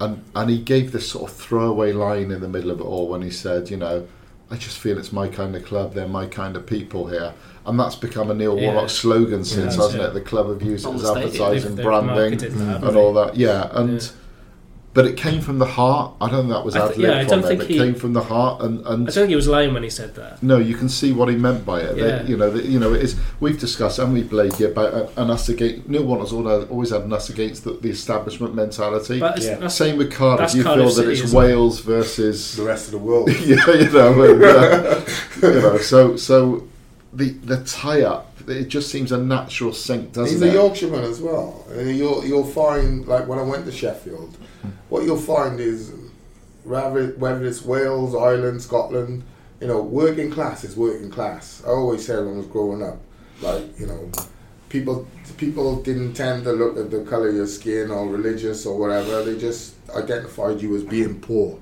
[0.00, 3.08] and and he gave this sort of throwaway line in the middle of it all
[3.08, 4.06] when he said, you know,
[4.50, 7.32] I just feel it's my kind of club, they're my kind of people here,
[7.66, 8.72] and that's become a Neil Yeah.
[8.72, 9.82] Warnock slogan since, Yeah.
[9.82, 10.08] hasn't Yeah.
[10.08, 10.14] it?
[10.14, 13.36] The club have used it as advertising, they've branding, marketed that, haven't and all that.
[13.36, 14.00] Yeah, and.
[14.02, 14.08] Yeah.
[14.94, 16.14] But it came from the heart.
[16.20, 17.58] I don't think that was I ad th- lib yeah, I don't him.
[17.58, 19.82] think It came from the heart, and, and I don't think he was lying when
[19.82, 20.40] he said that.
[20.40, 21.96] no, you can see what he meant by it.
[21.96, 22.22] They- Yeah.
[22.22, 23.16] you know, the, you know, it is.
[23.40, 25.88] We've discussed, haven't we, Blakey, about uh, an us against.
[25.88, 29.18] Neil Warnock's always always had an us against the, the establishment mentality.
[29.18, 29.56] But it's, Yeah.
[29.56, 30.38] that's, Same with Cardiff.
[30.44, 31.42] that's You Cardiff feel that it's isn't it?
[31.44, 32.54] Wales versus.
[32.56, 33.30] The rest of the world.
[33.44, 35.00] yeah, you know, and, uh,
[35.42, 35.78] you know.
[35.78, 36.68] So, so
[37.12, 38.30] the the tie up.
[38.46, 40.50] It just seems a natural sync, doesn't He's it?
[40.50, 41.64] a Yorkshireman as well.
[41.74, 44.36] Uh, You'll you'll find like when I went to Sheffield,
[44.88, 45.92] what you'll find is
[46.64, 49.22] rather whether it's Wales, Ireland, Scotland,
[49.60, 51.62] you know, working class is working class.
[51.64, 52.98] I always said when I was growing up,
[53.40, 54.10] like you know,
[54.68, 55.06] people
[55.36, 59.22] people didn't tend to look at the color of your skin or religious or whatever.
[59.22, 61.58] They just identified you as being poor.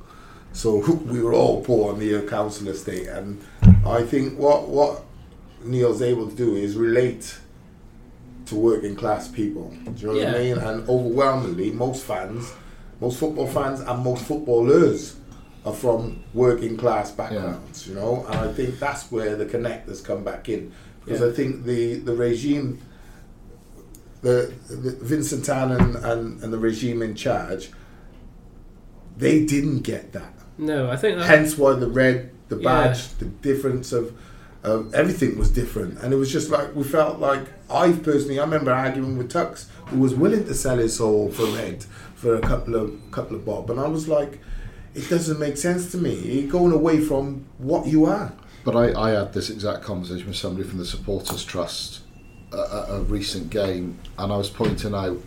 [0.52, 0.76] So
[1.06, 3.42] we were all poor on the council estate, and
[3.86, 5.04] I think what what
[5.64, 7.38] Neil's able to do is relate
[8.46, 9.70] to working class people.
[9.84, 10.58] Do you know what I mean?
[10.58, 12.52] And overwhelmingly, most fans,
[13.02, 15.16] most football fans, and most footballers
[15.66, 17.86] are from working class backgrounds.
[17.88, 20.72] You know, and I think that's where the connectors come back in
[21.04, 21.28] because Yeah.
[21.28, 22.78] I think the the regime,
[24.22, 27.70] the, the Vincent Tan and, and, and the regime in charge,
[29.18, 30.32] they didn't get that.
[30.58, 32.62] No, I think that, Hence why the red, the Yeah.
[32.86, 34.12] badge, the difference of
[34.64, 38.44] um, everything was different, and it was just like we felt like I personally, I
[38.44, 41.84] remember arguing with Tux, who was willing to sell his soul for red
[42.22, 44.38] for a couple of couple of bob, and I was like,
[44.94, 46.14] it doesn't make sense to me.
[46.14, 48.32] You're going away from what you are.
[48.64, 52.02] But I, I had this exact conversation with somebody from the Supporters Trust
[52.52, 55.18] at a, a recent game, and I was pointing out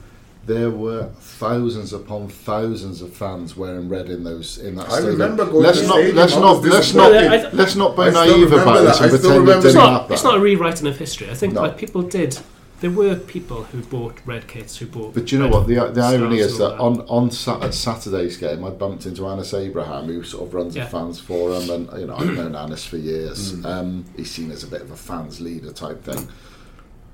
[0.46, 5.12] there were thousands upon thousands of fans wearing red in those in that I stadium.
[5.14, 7.30] remember going let's to not stadium, let's I not let's not disappointed.
[7.32, 8.82] Well, I- let's not be naive about that.
[8.84, 10.14] this and I still pretend it didn't it's not, happen.
[10.14, 11.30] it's not a rewriting of history.
[11.30, 11.62] I think No.
[11.64, 12.38] like people did.
[12.82, 15.14] There were people who bought red kits who bought.
[15.14, 15.66] But you know what?
[15.66, 19.54] The, the irony is that on, on Sa- at Saturday's game, I bumped into Annis
[19.54, 20.84] Abraham, who sort of runs Yeah.
[20.84, 23.64] a fans forum, and you know I've known Annis for years.
[23.66, 26.28] Um, he's seen as a bit of a fans leader type thing,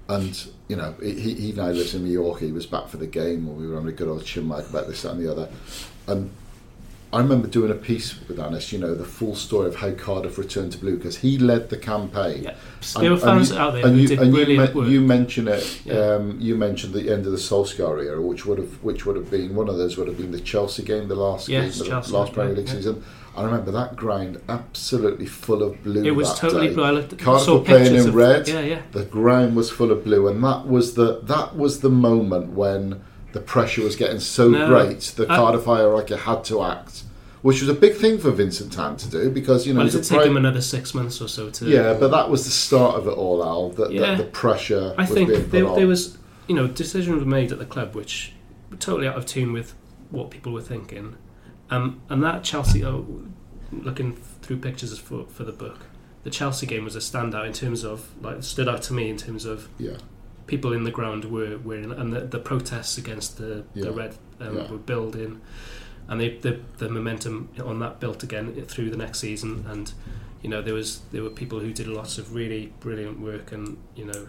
[0.09, 2.39] and you know he, he he now lives in New York.
[2.39, 4.87] He was back for the game, when we were having a good old chinwag about
[4.87, 5.49] this that, and the other,
[6.07, 6.31] and.
[7.13, 10.37] I remember doing a piece with Annis, you know, the full story of how Cardiff
[10.37, 12.43] returned to blue because he led the campaign.
[12.43, 12.55] Yeah.
[12.97, 15.81] There were fans you, out there and you, did and you, you mention it.
[15.83, 15.93] Yeah.
[15.93, 19.29] Um, you mentioned the end of the Solskjaer era, which would have which would have
[19.29, 22.11] been one of those would have been the Chelsea game, the last Yes, game, Chelsea,
[22.11, 22.73] the last Premier League yeah.
[22.73, 23.03] season.
[23.35, 26.03] I remember that ground absolutely full of blue.
[26.03, 26.73] It was totally day.
[26.73, 26.83] blue.
[26.83, 28.47] I looked, Cardiff saw were playing in of, red.
[28.47, 28.81] Yeah, yeah.
[28.91, 33.03] The ground was full of blue, and that was the that was the moment when
[33.33, 34.99] the pressure was getting so No, great.
[35.15, 37.03] The I- Cardiff hierarchy had to act,
[37.41, 40.01] which was a big thing for Vincent Tan to do because you know Well, a
[40.01, 41.65] take him another six months or so to.
[41.65, 43.69] yeah, but that was the start of it all, Al.
[43.71, 44.01] That, Yeah.
[44.01, 46.17] that the pressure I was think there, there was,
[46.47, 48.33] you know, decisions were made at the club which
[48.69, 49.73] were totally out of tune with
[50.09, 51.15] what people were thinking,
[51.69, 53.05] um, and that Chelsea, oh,
[53.71, 55.79] looking through pictures for for the book,
[56.23, 59.15] the Chelsea game was a standout in terms of like stood out to me in
[59.17, 59.97] terms of yeah,
[60.51, 63.85] people in the ground were wearing and the, the protests against the, Yeah.
[63.85, 64.71] the red um, Yeah.
[64.71, 65.31] were building
[66.09, 67.35] and they, the the momentum
[67.71, 69.85] on that built again through the next season and
[70.43, 73.77] you know there was there were people who did lots of really brilliant work and
[73.99, 74.21] you know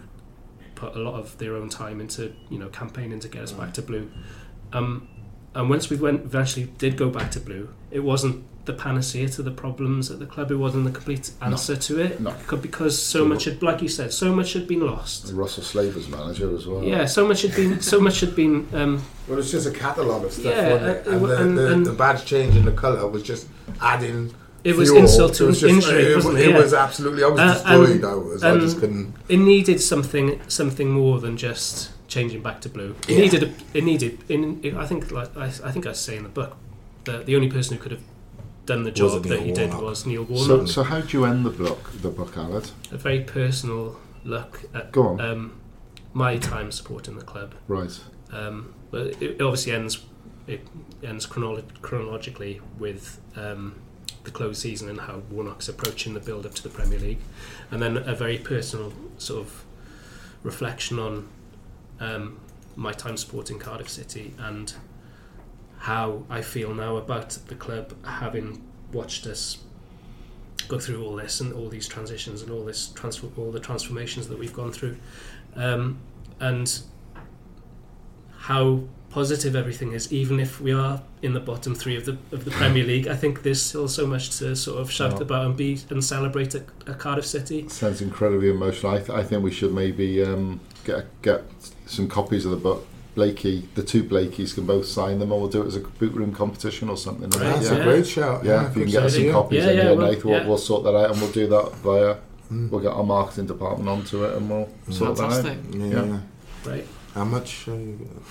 [0.75, 2.21] put a lot of their own time into
[2.53, 4.05] you know campaigning to get us back to blue
[4.77, 5.07] um,
[5.55, 9.43] and once we went eventually did go back to blue it wasn't the panacea to
[9.43, 12.33] the problems at the club it wasn't the complete answer to it No.
[12.61, 15.63] Because so So much had like you said so much had been lost And Russell
[15.63, 16.81] Slade's manager as well.
[16.83, 20.23] yeah, so much had been so much had been um, Well, it's just a catalogue
[20.25, 21.07] of stuff, Yeah, wasn't it?
[21.07, 23.47] uh, And, the, and- the, and- the badge change in the colour was just
[23.81, 24.33] adding.
[24.63, 25.01] it was fuel.
[25.03, 26.51] insult to It injury, It, wasn't it it?
[26.51, 26.59] Yeah.
[26.63, 27.23] was absolutely.
[27.25, 27.89] I was Uh, destroyed.
[27.89, 28.43] and- I was.
[28.43, 29.13] I just couldn't.
[29.27, 32.95] it needed something something more than just changing back to blue.
[33.09, 33.17] It Yeah.
[33.25, 36.23] needed a, it needed in it, I think like I, I think I say in
[36.23, 36.55] the book
[37.05, 38.03] that the only person who could have
[38.65, 40.67] done the job that Neil he did was Neil So, Warnock.
[40.69, 42.71] so how do you end the book, the book, Aled?
[42.91, 45.21] a very personal look at Go on.
[45.21, 45.59] um,
[46.13, 47.55] my time supporting the club.
[47.67, 47.99] Right.
[48.31, 50.05] Um, but it, it obviously ends
[50.47, 50.65] it
[51.03, 53.75] ends chronolo- chronologically with um,
[54.23, 57.19] the close season and how Warnock's approaching the build up to the Premier League,
[57.71, 59.63] and then a very personal sort of
[60.43, 61.27] reflection on
[61.99, 62.39] um,
[62.75, 64.73] my time supporting Cardiff City and
[65.83, 68.61] how I feel now about the club, having
[68.93, 69.57] watched us
[70.69, 74.27] go through all this and all these transitions and all this transfer, all the transformations
[74.29, 74.95] that we've gone through,
[75.57, 75.97] um,
[76.39, 76.79] and
[78.37, 82.45] how positive everything is, even if we are in the bottom three of the of
[82.45, 83.07] the Premier League.
[83.07, 85.21] I think there's still so much to sort of shout Oh.
[85.23, 87.67] about and be and celebrate at, at Cardiff City.
[87.67, 88.93] Sounds incredibly emotional.
[88.93, 91.43] I, th- I think we should maybe um, get get
[91.85, 92.87] some copies of the book.
[93.15, 96.13] Blakey, the two Blakeys can both sign them, or we'll do it as a boot
[96.13, 97.29] room competition or something.
[97.29, 98.43] Right, That's yeah, a great shout.
[98.43, 98.69] yeah.
[98.69, 100.47] If you can get us some copies Yeah, in yeah, here, well, Nath, we'll, yeah.
[100.47, 102.15] we'll sort that out, and we'll do that via.
[102.51, 102.69] Mm.
[102.69, 105.61] We'll get our marketing department onto it, and we'll sort Fantastic.
[105.71, 105.81] that out.
[105.91, 106.05] Yeah.
[106.05, 106.71] Yeah.
[106.71, 106.87] Right.
[107.13, 107.67] How much?
[107.67, 107.73] Uh,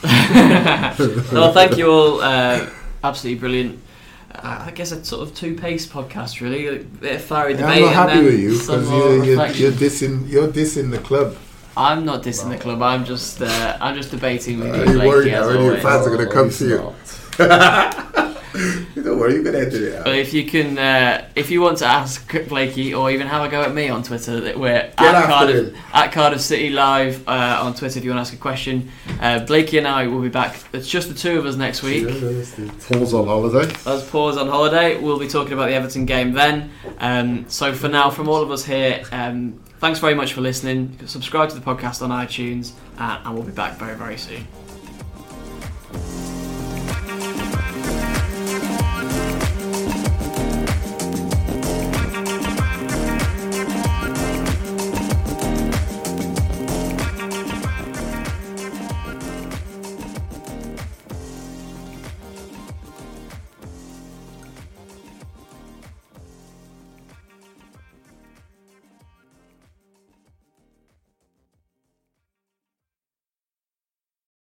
[1.33, 2.21] well, thank you all.
[2.21, 2.69] Uh,
[3.05, 3.79] absolutely brilliant.
[4.35, 6.67] Uh, I guess a sort of two-paced podcast, really.
[6.67, 7.83] A bit of fiery I'm debate.
[7.83, 10.29] not happy then with you because you're, you're, you're dissing.
[10.29, 11.37] You're dissing the club.
[11.77, 12.83] I'm not dissing the club.
[12.83, 15.49] I'm just, uh, I'm just debating with Are you, you Blakey, worried now?
[15.49, 16.95] Are fans are going to come to you.
[19.03, 20.05] Don't worry, you can edit it out.
[20.05, 23.49] But if you can, uh, if you want to ask Blakey or even have a
[23.49, 25.83] go at me on Twitter, that we're at Cardiff, him.
[25.95, 27.99] at Cardiff City Live uh, on Twitter.
[27.99, 28.91] If you want to ask a question,
[29.21, 30.57] uh, Blakey and I will be back.
[30.75, 32.07] It's just the two of us next week.
[32.07, 33.73] Paul's on holiday.
[33.87, 36.71] As Paul's on holiday, we'll be talking about the Everton game then.
[36.99, 40.97] Um, so for now, from all of us here, um, thanks very much for listening.
[41.07, 44.47] Subscribe to the podcast on iTunes, uh, and we'll be back very, very soon.